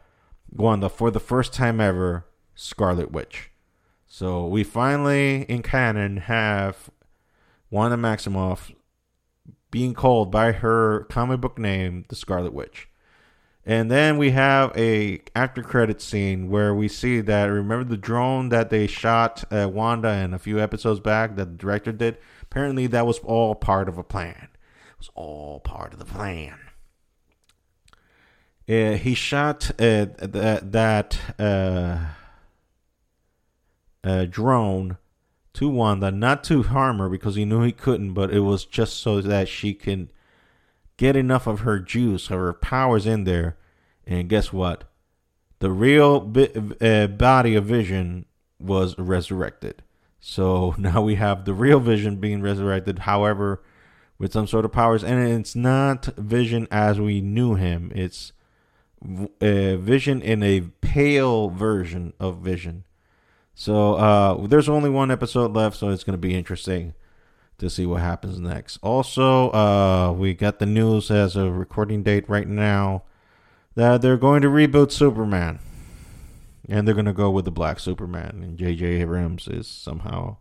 Wanda 0.52 0.88
for 0.88 1.10
the 1.12 1.20
first 1.20 1.52
time 1.52 1.82
ever 1.82 2.26
Scarlet 2.56 3.12
Witch. 3.12 3.50
So 4.08 4.46
we 4.46 4.64
finally 4.64 5.42
in 5.44 5.64
canon 5.64 6.18
have 6.18 6.90
Wanda 7.72 7.98
Maximoff 7.98 8.74
being 9.72 9.94
called 9.94 10.32
by 10.32 10.52
her 10.52 11.06
comic 11.10 11.42
book 11.42 11.58
name, 11.58 12.06
the 12.10 12.16
Scarlet 12.16 12.54
Witch. 12.54 12.88
And 13.70 13.92
then 13.92 14.18
we 14.18 14.32
have 14.32 14.76
a 14.76 15.22
after 15.36 15.62
credit 15.62 16.02
scene 16.02 16.50
where 16.50 16.74
we 16.74 16.88
see 16.88 17.22
that 17.22 17.46
remember 17.46 17.84
the 17.84 17.98
drone 17.98 18.50
that 18.50 18.72
they 18.72 18.88
shot 18.88 19.44
at 19.52 19.72
Wanda 19.72 20.10
in 20.10 20.34
a 20.34 20.40
few 20.40 20.60
episodes 20.60 21.00
back 21.00 21.36
that 21.36 21.46
the 21.46 21.56
director 21.56 21.92
did. 21.92 22.18
Apparently, 22.42 22.88
that 22.88 23.06
was 23.06 23.20
all 23.20 23.54
part 23.54 23.88
of 23.88 24.00
a 24.00 24.04
plan. 24.04 24.48
It 24.90 24.98
was 24.98 25.12
all 25.14 25.60
part 25.60 25.94
of 25.94 26.00
the 26.00 26.06
plan. 26.06 26.58
Uh, 28.68 28.98
he 28.98 29.14
shot 29.14 29.70
uh, 29.80 30.08
that 30.18 31.20
uh, 31.38 32.00
uh, 34.04 34.26
drone 34.26 34.98
to 35.54 35.70
Wanda, 35.70 36.10
not 36.10 36.44
to 36.46 36.64
harm 36.64 36.98
her 36.98 37.08
because 37.08 37.36
he 37.36 37.46
knew 37.46 37.62
he 37.62 37.72
couldn't, 37.72 38.16
but 38.16 38.34
it 38.34 38.40
was 38.40 38.66
just 38.66 38.98
so 38.98 39.22
that 39.22 39.48
she 39.48 39.76
can 39.76 40.10
get 40.98 41.16
enough 41.16 41.46
of 41.46 41.60
her 41.60 41.78
juice, 41.78 42.28
her 42.28 42.52
powers 42.52 43.06
in 43.06 43.26
there, 43.26 43.58
and 44.10 44.28
guess 44.28 44.52
what? 44.52 44.86
The 45.60 45.72
real 45.72 46.20
bi- 46.20 46.52
uh, 46.82 47.08
body 47.08 47.56
of 47.56 47.66
Vision 47.66 48.26
was 48.60 48.98
resurrected. 48.98 49.84
So 50.20 50.74
now 50.78 51.02
we 51.02 51.16
have 51.16 51.46
the 51.46 51.54
real 51.54 51.80
Vision 51.80 52.18
being 52.18 52.42
resurrected, 52.42 53.00
however, 53.00 53.62
with 54.18 54.34
some 54.34 54.48
sort 54.48 54.66
of 54.66 54.72
powers. 54.72 55.04
And 55.04 55.26
it's 55.26 55.56
not 55.56 56.06
Vision 56.18 56.68
as 56.72 57.00
we 57.00 57.22
knew 57.22 57.56
him, 57.56 57.92
it's 57.96 58.34
Vision 59.02 60.22
in 60.22 60.44
a 60.44 60.62
pale 60.82 61.50
version 61.50 62.14
of 62.20 62.40
Vision. 62.40 62.84
So 63.54 63.94
uh, 63.94 64.48
there's 64.48 64.70
only 64.70 64.90
one 64.90 65.12
episode 65.12 65.54
left, 65.54 65.78
so 65.78 65.90
it's 65.90 66.04
going 66.04 66.14
to 66.14 66.18
be 66.18 66.36
interesting 66.36 66.96
to 67.60 67.70
see 67.70 67.86
what 67.86 68.02
happens 68.02 68.40
next. 68.40 68.80
Also, 68.82 69.52
uh, 69.52 70.14
we 70.14 70.34
got 70.34 70.60
the 70.60 70.66
news 70.66 71.12
as 71.12 71.36
a 71.36 71.52
recording 71.52 72.02
date 72.04 72.28
right 72.28 72.48
now 72.48 73.04
that 73.80 74.02
they're 74.02 74.18
going 74.18 74.42
to 74.42 74.50
reboot 74.50 74.92
Superman. 74.92 75.60
And 76.68 76.86
they're 76.86 76.94
going 76.94 77.06
to 77.06 77.14
go 77.14 77.32
with 77.32 77.46
the 77.46 77.52
black 77.52 77.80
Superman. 77.80 78.42
And 78.44 78.58
J.J. 78.58 78.86
Abrams 78.86 79.48
is 79.48 79.68
somehow 79.68 80.36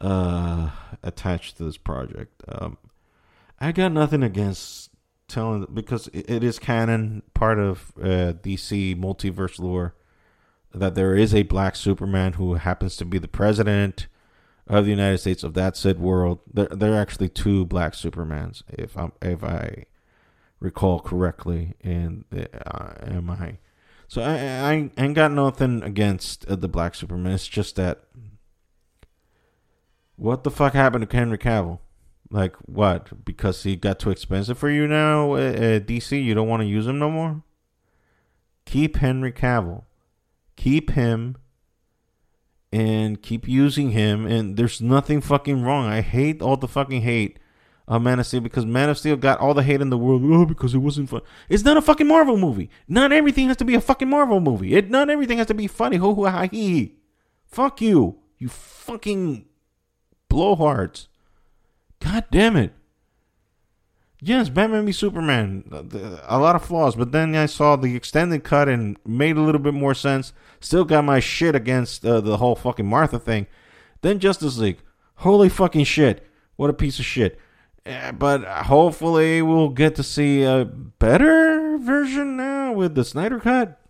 uh, 0.00 0.70
attached 1.04 1.56
to 1.56 1.64
this 1.64 1.76
project. 1.76 2.42
Um, 2.48 2.76
I 3.60 3.70
got 3.70 3.92
nothing 3.92 4.24
against 4.24 4.90
telling 5.28 5.68
because 5.72 6.08
it 6.12 6.42
is 6.42 6.58
canon, 6.58 7.22
part 7.32 7.60
of 7.60 7.92
uh, 7.96 8.34
DC 8.42 8.98
multiverse 8.98 9.60
lore, 9.60 9.94
that 10.74 10.96
there 10.96 11.14
is 11.14 11.32
a 11.32 11.44
black 11.44 11.76
Superman 11.76 12.34
who 12.34 12.54
happens 12.54 12.96
to 12.96 13.04
be 13.04 13.18
the 13.18 13.28
president 13.28 14.08
of 14.66 14.84
the 14.84 14.90
United 14.90 15.18
States 15.18 15.44
of 15.44 15.54
that 15.54 15.76
said 15.76 16.00
world. 16.00 16.40
There, 16.52 16.66
there 16.66 16.94
are 16.94 17.00
actually 17.00 17.28
two 17.28 17.66
black 17.66 17.92
Supermans, 17.92 18.64
if 18.68 18.98
I'm 18.98 19.12
if 19.22 19.44
I 19.44 19.84
recall 20.60 21.00
correctly. 21.00 21.74
And 21.82 22.24
uh, 22.32 22.94
am 23.02 23.30
I? 23.30 23.58
So 24.08 24.22
I, 24.22 24.36
I 24.70 24.90
ain't 24.96 25.14
got 25.14 25.32
nothing 25.32 25.82
against 25.82 26.46
uh, 26.46 26.56
the 26.56 26.68
Black 26.68 26.94
Superman. 26.94 27.32
It's 27.32 27.46
just 27.46 27.76
that 27.76 28.04
what 30.16 30.44
the 30.44 30.50
fuck 30.50 30.72
happened 30.72 31.08
to 31.08 31.16
Henry 31.16 31.38
Cavill? 31.38 31.78
Like 32.30 32.56
what? 32.66 33.24
Because 33.24 33.62
he 33.62 33.76
got 33.76 33.98
too 33.98 34.10
expensive 34.10 34.58
for 34.58 34.70
you 34.70 34.86
now, 34.86 35.32
uh, 35.32 35.36
uh 35.36 35.80
DC? 35.80 36.22
You 36.22 36.34
don't 36.34 36.48
want 36.48 36.62
to 36.62 36.66
use 36.66 36.86
him 36.86 36.98
no 36.98 37.10
more? 37.10 37.42
Keep 38.64 38.96
Henry 38.96 39.32
Cavill. 39.32 39.84
Keep 40.56 40.90
him 40.90 41.36
and 42.72 43.22
keep 43.22 43.48
using 43.48 43.92
him 43.92 44.26
and 44.26 44.56
there's 44.56 44.80
nothing 44.80 45.20
fucking 45.20 45.62
wrong. 45.62 45.86
I 45.86 46.00
hate 46.00 46.42
all 46.42 46.56
the 46.56 46.68
fucking 46.68 47.02
hate 47.02 47.38
uh, 47.88 47.98
Man 47.98 48.20
of 48.20 48.26
Steel 48.26 48.40
because 48.40 48.66
Man 48.66 48.90
of 48.90 48.98
Steel 48.98 49.16
got 49.16 49.40
all 49.40 49.54
the 49.54 49.62
hate 49.62 49.80
in 49.80 49.90
the 49.90 49.98
world. 49.98 50.22
Oh, 50.24 50.44
because 50.44 50.74
it 50.74 50.78
wasn't 50.78 51.08
fun. 51.08 51.22
It's 51.48 51.64
not 51.64 51.78
a 51.78 51.82
fucking 51.82 52.06
Marvel 52.06 52.36
movie. 52.36 52.70
Not 52.86 53.12
everything 53.12 53.48
has 53.48 53.56
to 53.56 53.64
be 53.64 53.74
a 53.74 53.80
fucking 53.80 54.08
Marvel 54.08 54.40
movie. 54.40 54.74
It 54.74 54.90
not 54.90 55.08
everything 55.08 55.38
has 55.38 55.46
to 55.48 55.54
be 55.54 55.66
funny. 55.66 55.96
Ho 55.96 56.14
ho 56.14 56.26
ha 56.26 56.46
he. 56.50 56.96
Fuck 57.46 57.80
you. 57.80 58.18
You 58.36 58.48
fucking 58.48 59.46
blowhards. 60.30 61.08
God 62.00 62.26
damn 62.30 62.56
it. 62.56 62.74
Yes, 64.20 64.48
Batman 64.48 64.84
v 64.84 64.92
Superman. 64.92 65.64
A 66.26 66.38
lot 66.38 66.56
of 66.56 66.64
flaws, 66.64 66.96
but 66.96 67.12
then 67.12 67.36
I 67.36 67.46
saw 67.46 67.76
the 67.76 67.94
extended 67.94 68.42
cut 68.42 68.68
and 68.68 68.98
made 69.06 69.36
a 69.36 69.40
little 69.40 69.60
bit 69.60 69.74
more 69.74 69.94
sense. 69.94 70.32
Still 70.60 70.84
got 70.84 71.04
my 71.04 71.20
shit 71.20 71.54
against 71.54 72.04
uh, 72.04 72.20
the 72.20 72.38
whole 72.38 72.56
fucking 72.56 72.86
Martha 72.86 73.18
thing. 73.18 73.46
Then 74.02 74.18
Justice 74.18 74.58
League. 74.58 74.80
Holy 75.16 75.48
fucking 75.48 75.84
shit. 75.84 76.26
What 76.56 76.70
a 76.70 76.74
piece 76.74 76.98
of 76.98 77.04
shit. 77.04 77.38
Yeah, 77.88 78.12
but 78.12 78.44
hopefully 78.44 79.40
we'll 79.40 79.70
get 79.70 79.94
to 79.94 80.02
see 80.02 80.42
a 80.42 80.66
better 80.66 81.78
version 81.78 82.36
now 82.36 82.70
with 82.70 82.94
the 82.94 83.02
Snyder 83.02 83.40
Cut. 83.40 83.80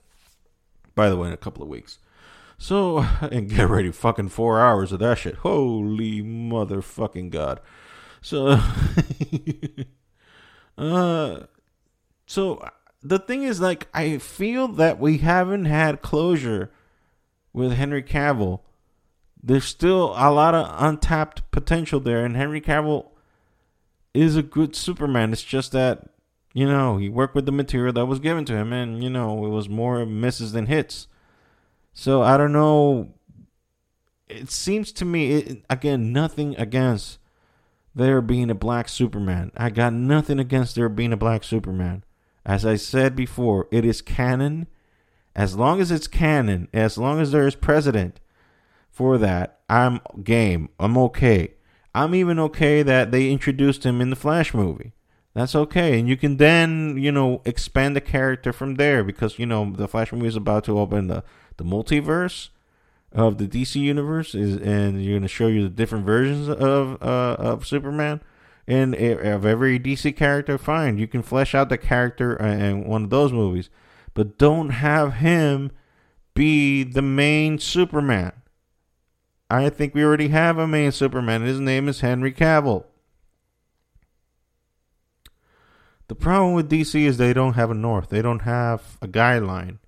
By 0.94 1.08
the 1.08 1.16
way, 1.16 1.26
in 1.26 1.34
a 1.34 1.38
couple 1.38 1.64
of 1.64 1.68
weeks. 1.68 1.98
So, 2.58 2.98
and 3.20 3.50
get 3.50 3.68
ready, 3.68 3.90
fucking 3.90 4.28
four 4.28 4.60
hours 4.60 4.92
of 4.92 5.00
that 5.00 5.18
shit. 5.18 5.36
Holy 5.36 6.22
motherfucking 6.22 7.30
god. 7.30 7.60
So, 8.20 8.60
uh, 10.78 11.40
so 12.24 12.68
the 13.02 13.18
thing 13.18 13.42
is, 13.42 13.60
like, 13.60 13.88
I 13.92 14.18
feel 14.18 14.68
that 14.68 15.00
we 15.00 15.18
haven't 15.18 15.64
had 15.64 16.02
closure 16.02 16.70
with 17.52 17.72
Henry 17.72 18.04
Cavill. 18.04 18.60
There's 19.42 19.64
still 19.64 20.14
a 20.16 20.30
lot 20.30 20.54
of 20.54 20.72
untapped 20.80 21.50
potential 21.50 21.98
there, 21.98 22.24
and 22.24 22.36
Henry 22.36 22.60
Cavill 22.60 23.08
is 24.14 24.36
a 24.36 24.42
good 24.42 24.74
Superman. 24.74 25.32
It's 25.32 25.42
just 25.42 25.72
that, 25.72 26.08
you 26.52 26.66
know, 26.66 26.96
he 26.96 27.08
worked 27.08 27.34
with 27.34 27.46
the 27.46 27.52
material 27.52 27.92
that 27.94 28.06
was 28.06 28.18
given 28.18 28.44
to 28.46 28.54
him, 28.54 28.72
and, 28.72 29.02
you 29.02 29.10
know, 29.10 29.44
it 29.44 29.50
was 29.50 29.68
more 29.68 30.04
misses 30.06 30.52
than 30.52 30.66
hits. 30.66 31.06
So 31.92 32.22
I 32.22 32.36
don't 32.36 32.52
know. 32.52 33.12
It 34.28 34.50
seems 34.50 34.92
to 34.92 35.04
me, 35.04 35.32
it, 35.32 35.64
again, 35.70 36.12
nothing 36.12 36.54
against 36.56 37.18
there 37.94 38.20
being 38.20 38.50
a 38.50 38.54
black 38.54 38.88
Superman. 38.88 39.50
I 39.56 39.70
got 39.70 39.92
nothing 39.92 40.38
against 40.38 40.74
there 40.74 40.88
being 40.88 41.12
a 41.12 41.16
black 41.16 41.44
Superman. 41.44 42.04
As 42.46 42.64
I 42.64 42.76
said 42.76 43.16
before, 43.16 43.68
it 43.70 43.84
is 43.84 44.00
canon. 44.00 44.68
As 45.34 45.56
long 45.56 45.80
as 45.80 45.90
it's 45.90 46.06
canon, 46.06 46.68
as 46.72 46.98
long 46.98 47.20
as 47.20 47.32
there 47.32 47.46
is 47.46 47.54
precedent 47.54 48.20
for 48.90 49.18
that, 49.18 49.60
I'm 49.68 50.00
game. 50.22 50.70
I'm 50.78 50.96
okay. 50.98 51.54
I'm 51.98 52.14
even 52.14 52.38
okay 52.38 52.82
that 52.82 53.10
they 53.10 53.30
introduced 53.30 53.84
him 53.84 54.00
in 54.00 54.10
the 54.10 54.16
Flash 54.16 54.54
movie. 54.54 54.92
That's 55.34 55.54
okay. 55.54 55.98
And 55.98 56.08
you 56.08 56.16
can 56.16 56.36
then, 56.36 56.96
you 56.96 57.12
know, 57.12 57.42
expand 57.44 57.96
the 57.96 58.00
character 58.00 58.52
from 58.52 58.76
there 58.76 59.02
because, 59.02 59.38
you 59.38 59.46
know, 59.46 59.72
the 59.72 59.88
Flash 59.88 60.12
movie 60.12 60.28
is 60.28 60.36
about 60.36 60.64
to 60.64 60.78
open 60.78 61.08
the 61.08 61.24
the 61.56 61.64
multiverse 61.64 62.50
of 63.12 63.38
the 63.38 63.48
DC 63.48 63.74
universe 63.74 64.34
is, 64.34 64.56
and 64.56 65.02
you're 65.02 65.14
going 65.14 65.22
to 65.22 65.28
show 65.28 65.48
you 65.48 65.62
the 65.62 65.68
different 65.68 66.06
versions 66.06 66.48
of 66.48 67.02
uh, 67.02 67.36
of 67.38 67.66
Superman 67.66 68.20
and 68.66 68.94
of 68.94 69.44
every 69.44 69.80
DC 69.80 70.14
character. 70.16 70.56
Fine, 70.56 70.98
you 70.98 71.08
can 71.08 71.22
flesh 71.22 71.54
out 71.54 71.68
the 71.68 71.78
character 71.78 72.36
in 72.36 72.84
one 72.84 73.04
of 73.04 73.10
those 73.10 73.32
movies, 73.32 73.70
but 74.14 74.38
don't 74.38 74.70
have 74.70 75.14
him 75.14 75.72
be 76.34 76.84
the 76.84 77.02
main 77.02 77.58
Superman. 77.58 78.32
I 79.50 79.70
think 79.70 79.94
we 79.94 80.04
already 80.04 80.28
have 80.28 80.58
a 80.58 80.68
main 80.68 80.92
Superman. 80.92 81.42
His 81.42 81.58
name 81.58 81.88
is 81.88 82.00
Henry 82.00 82.32
Cavill. 82.32 82.84
The 86.08 86.14
problem 86.14 86.54
with 86.54 86.70
DC 86.70 87.00
is 87.02 87.16
they 87.16 87.32
don't 87.32 87.54
have 87.54 87.70
a 87.70 87.74
north. 87.74 88.08
They 88.10 88.22
don't 88.22 88.42
have 88.42 88.98
a 89.00 89.08
guideline. 89.08 89.78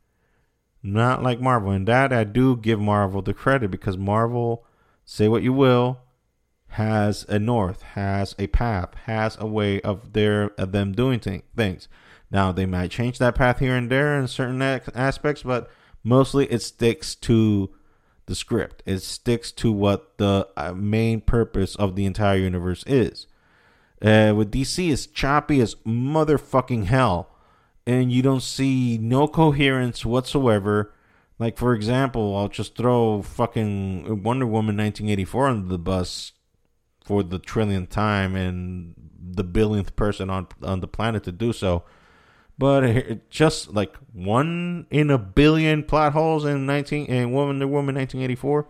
Not 0.83 1.23
like 1.23 1.41
Marvel. 1.41 1.71
And 1.73 1.87
that 1.89 2.13
I 2.13 2.25
do 2.25 2.57
give 2.57 2.81
Marvel 2.81 3.21
the 3.21 3.35
credit 3.35 3.71
because 3.71 3.99
Marvel, 3.99 4.65
say 5.05 5.29
what 5.29 5.43
you 5.43 5.53
will, 5.53 6.01
has 6.69 7.27
a 7.29 7.39
north, 7.39 7.83
has 7.83 8.35
a 8.39 8.47
path, 8.47 8.95
has 9.05 9.37
a 9.41 9.47
way 9.47 9.81
of 9.83 10.13
their 10.13 10.51
of 10.59 10.73
them 10.73 10.93
doing 10.93 11.21
things. 11.21 11.89
Now 12.31 12.53
they 12.53 12.65
might 12.65 12.93
change 12.93 13.19
that 13.19 13.35
path 13.35 13.59
here 13.59 13.75
and 13.77 13.91
there 13.91 14.19
in 14.19 14.29
certain 14.29 14.63
aspects, 14.63 15.43
but 15.43 15.69
mostly 16.05 16.47
it 16.47 16.63
sticks 16.63 17.15
to 17.17 17.75
the 18.31 18.35
script. 18.37 18.83
It 18.87 19.01
sticks 19.01 19.53
to 19.53 19.71
what 19.71 20.17
the 20.17 20.49
uh, 20.57 20.73
main 20.73 21.21
purpose 21.21 21.77
of 21.77 21.97
the 21.97 22.07
entire 22.07 22.39
universe 22.39 22.83
is. 22.87 23.27
Uh, 24.01 24.33
with 24.35 24.51
DC, 24.51 24.91
it's 24.91 25.07
choppy 25.07 25.61
as 25.61 25.75
motherfucking 25.87 26.85
hell 26.85 27.29
and 27.87 28.13
you 28.13 28.23
don't 28.23 28.43
see 28.43 28.99
no 28.99 29.27
coherence 29.27 30.07
whatsoever. 30.07 30.95
Like 31.39 31.59
for 31.59 31.75
example, 31.75 32.37
I'll 32.37 32.49
just 32.49 32.77
throw 32.77 33.21
fucking 33.21 34.23
Wonder 34.23 34.47
Woman 34.47 34.77
1984 34.77 35.49
under 35.49 35.69
the 35.69 35.79
bus 35.79 36.33
for 37.05 37.25
the 37.25 37.41
trillionth 37.41 37.89
time 37.89 38.37
and 38.37 38.95
the 39.21 39.45
billionth 39.45 39.97
person 39.97 40.31
on 40.31 40.47
on 40.63 40.81
the 40.81 40.89
planet 40.89 41.25
to 41.25 41.33
do 41.33 41.53
so. 41.53 41.83
But 42.61 42.85
it 42.85 43.31
just 43.31 43.73
like 43.73 43.97
one 44.13 44.87
in 44.91 45.09
a 45.09 45.17
billion 45.17 45.83
plot 45.83 46.13
holes 46.13 46.45
in 46.45 46.67
19 46.67 47.07
in 47.07 47.33
Wonder 47.33 47.67
Woman 47.67 47.95
1984. 47.95 48.69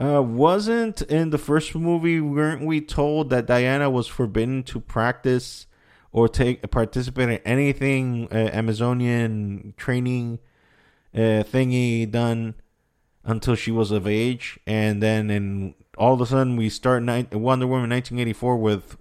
Uh, 0.00 0.22
wasn't 0.22 1.02
in 1.02 1.28
the 1.28 1.36
first 1.36 1.74
movie, 1.74 2.18
weren't 2.18 2.64
we 2.64 2.80
told 2.80 3.28
that 3.28 3.44
Diana 3.44 3.90
was 3.90 4.06
forbidden 4.06 4.62
to 4.62 4.80
practice 4.80 5.66
or 6.12 6.30
take 6.30 6.70
participate 6.70 7.28
in 7.28 7.38
anything 7.44 8.26
uh, 8.32 8.50
Amazonian 8.54 9.74
training 9.76 10.38
uh, 11.14 11.44
thingy 11.44 12.10
done 12.10 12.54
until 13.22 13.54
she 13.54 13.70
was 13.70 13.90
of 13.90 14.06
age, 14.06 14.58
and 14.66 15.02
then 15.02 15.28
in 15.28 15.74
all 15.98 16.14
of 16.14 16.22
a 16.22 16.26
sudden 16.26 16.56
we 16.56 16.70
start 16.70 17.02
ni- 17.02 17.26
Wonder 17.32 17.66
Woman 17.66 17.90
1984 17.90 18.56
with 18.56 18.96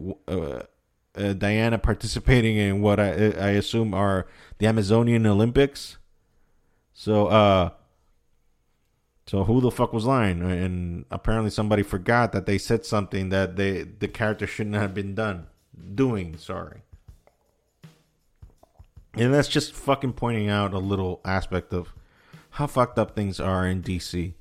uh, 1.18 1.34
Diana 1.34 1.78
participating 1.78 2.58
in 2.58 2.82
what 2.82 3.00
I, 3.00 3.10
I 3.10 3.50
assume 3.52 3.94
are 3.94 4.28
the 4.58 4.68
Amazonian 4.68 5.26
Olympics. 5.26 5.98
So, 6.94 7.28
uh, 7.28 7.72
so 9.28 9.44
who 9.44 9.60
the 9.62 9.72
fuck 9.72 9.94
was 9.94 10.06
lying? 10.06 10.42
And 10.42 11.06
apparently 11.12 11.50
somebody 11.50 11.84
forgot 11.84 12.32
that 12.32 12.46
they 12.46 12.58
said 12.58 12.86
something 12.86 13.30
that 13.30 13.56
they 13.56 13.84
the 13.84 14.08
character 14.08 14.48
shouldn't 14.48 14.76
have 14.76 14.94
been 14.94 15.16
done 15.16 15.48
doing. 15.94 16.38
Sorry. 16.38 16.82
And 19.16 19.34
that's 19.34 19.48
just 19.48 19.74
fucking 19.74 20.14
pointing 20.14 20.50
out 20.50 20.74
a 20.74 20.80
little 20.80 21.22
aspect 21.24 21.74
of 21.74 21.94
how 22.52 22.68
fucked 22.68 23.00
up 23.00 23.16
things 23.16 23.40
are 23.40 23.66
in 23.66 23.82
DC. 23.82 24.34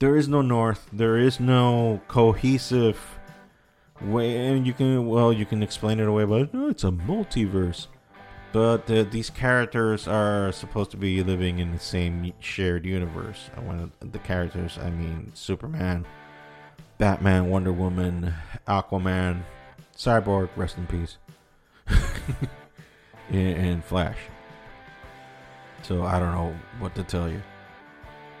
There 0.00 0.16
is 0.16 0.28
no 0.28 0.42
North. 0.42 0.88
There 0.92 1.16
is 1.16 1.38
no 1.38 2.00
cohesive. 2.08 3.19
And 4.02 4.66
you 4.66 4.72
can, 4.72 5.06
well, 5.06 5.32
you 5.32 5.44
can 5.44 5.62
explain 5.62 6.00
it 6.00 6.08
away, 6.08 6.24
but 6.24 6.54
no, 6.54 6.68
it's 6.68 6.84
a 6.84 6.90
multiverse. 6.90 7.86
But 8.52 8.90
uh, 8.90 9.04
these 9.04 9.30
characters 9.30 10.08
are 10.08 10.50
supposed 10.52 10.90
to 10.90 10.96
be 10.96 11.22
living 11.22 11.60
in 11.60 11.72
the 11.72 11.78
same 11.78 12.32
shared 12.40 12.84
universe. 12.84 13.50
When 13.62 13.92
the 14.00 14.18
characters, 14.18 14.78
I 14.78 14.90
mean 14.90 15.30
Superman, 15.34 16.04
Batman, 16.98 17.48
Wonder 17.48 17.72
Woman, 17.72 18.34
Aquaman, 18.66 19.42
Cyborg, 19.96 20.48
rest 20.56 20.78
in 20.78 20.86
peace. 20.86 21.18
and 23.30 23.84
Flash. 23.84 24.18
So 25.82 26.04
I 26.04 26.18
don't 26.18 26.32
know 26.32 26.54
what 26.78 26.94
to 26.96 27.04
tell 27.04 27.28
you. 27.28 27.42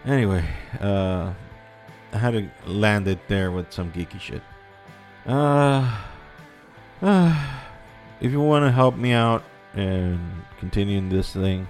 Anyway, 0.04 0.44
uh, 0.80 1.32
I 2.12 2.18
had 2.18 2.32
to 2.32 2.50
land 2.66 3.06
it 3.06 3.20
there 3.28 3.50
with 3.50 3.72
some 3.72 3.92
geeky 3.92 4.20
shit. 4.20 4.42
Uh, 5.26 6.02
uh 7.02 7.60
if 8.20 8.32
you 8.32 8.40
want 8.40 8.64
to 8.64 8.70
help 8.70 8.96
me 8.96 9.12
out 9.12 9.42
and 9.74 10.20
continuing 10.58 11.08
this 11.08 11.32
thing, 11.32 11.66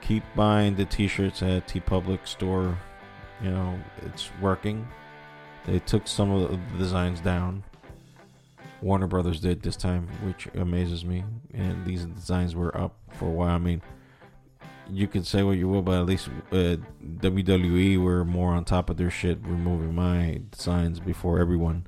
keep 0.00 0.24
buying 0.34 0.74
the 0.74 0.84
t-shirts 0.84 1.42
at 1.42 1.68
TeePublic 1.68 2.26
store. 2.26 2.76
You 3.42 3.50
know, 3.50 3.78
it's 4.02 4.30
working. 4.40 4.86
They 5.66 5.78
took 5.80 6.06
some 6.06 6.30
of 6.30 6.50
the 6.50 6.78
designs 6.78 7.20
down. 7.20 7.62
Warner 8.80 9.06
Brothers 9.06 9.40
did 9.40 9.62
this 9.62 9.76
time, 9.76 10.08
which 10.22 10.48
amazes 10.54 11.04
me. 11.04 11.24
And 11.54 11.84
these 11.84 12.04
designs 12.04 12.54
were 12.54 12.76
up 12.76 12.96
for 13.12 13.26
a 13.26 13.32
while. 13.32 13.54
I 13.54 13.58
mean, 13.58 13.82
you 14.90 15.08
can 15.08 15.24
say 15.24 15.42
what 15.42 15.58
you 15.58 15.68
will, 15.68 15.82
but 15.82 16.00
at 16.00 16.06
least 16.06 16.28
uh, 16.52 16.76
WWE 17.02 18.02
were 18.02 18.24
more 18.24 18.52
on 18.52 18.64
top 18.64 18.90
of 18.90 18.96
their 18.96 19.10
shit, 19.10 19.38
removing 19.42 19.94
my 19.94 20.40
designs 20.50 21.00
before 21.00 21.40
everyone. 21.40 21.86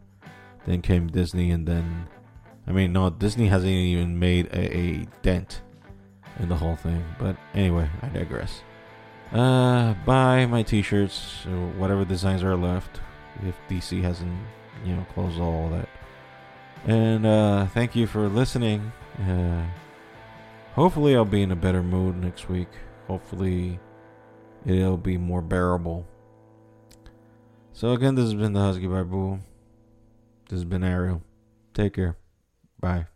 Then 0.69 0.83
came 0.83 1.07
Disney, 1.07 1.51
and 1.51 1.66
then, 1.66 2.09
I 2.66 2.73
mean, 2.73 2.93
no, 2.93 3.09
Disney 3.09 3.47
hasn't 3.47 3.73
even 3.73 4.19
made 4.19 4.49
a, 4.49 4.77
a 4.77 5.07
dent 5.23 5.62
in 6.39 6.51
the 6.51 6.57
whole 6.57 6.77
thing. 6.77 7.03
But 7.19 7.39
anyway, 7.55 7.89
I 8.03 8.09
digress. 8.09 8.61
Uh, 9.33 9.95
buy 10.05 10.45
my 10.45 10.62
T-shirts, 10.62 11.47
whatever 11.79 12.05
designs 12.05 12.43
are 12.43 12.55
left. 12.55 13.01
If 13.47 13.57
DC 13.71 14.03
hasn't, 14.03 14.39
you 14.85 14.95
know, 14.95 15.07
closed 15.14 15.41
all 15.41 15.71
that. 15.71 15.89
And 16.87 17.25
uh, 17.25 17.66
thank 17.69 17.97
you 17.97 18.07
for 18.07 18.29
listening. 18.29 18.93
Uh, 19.27 19.64
hopefully, 20.75 21.16
I'll 21.16 21.25
be 21.25 21.41
in 21.41 21.51
a 21.51 21.57
better 21.57 21.83
mood 21.83 22.16
next 22.16 22.51
week. 22.51 22.69
Hopefully, 23.07 23.81
it'll 24.66 24.99
be 24.99 25.16
more 25.16 25.41
bearable. 25.41 26.07
So, 27.73 27.93
again, 27.93 28.16
this 28.16 28.25
has 28.25 28.35
been 28.35 28.53
the 28.53 28.61
Husky 28.61 28.85
Barbu. 28.85 29.41
This 30.49 30.59
has 30.59 30.64
been 30.64 30.82
Ariel. 30.82 31.22
Take 31.74 31.94
care. 31.94 32.16
Bye. 32.80 33.07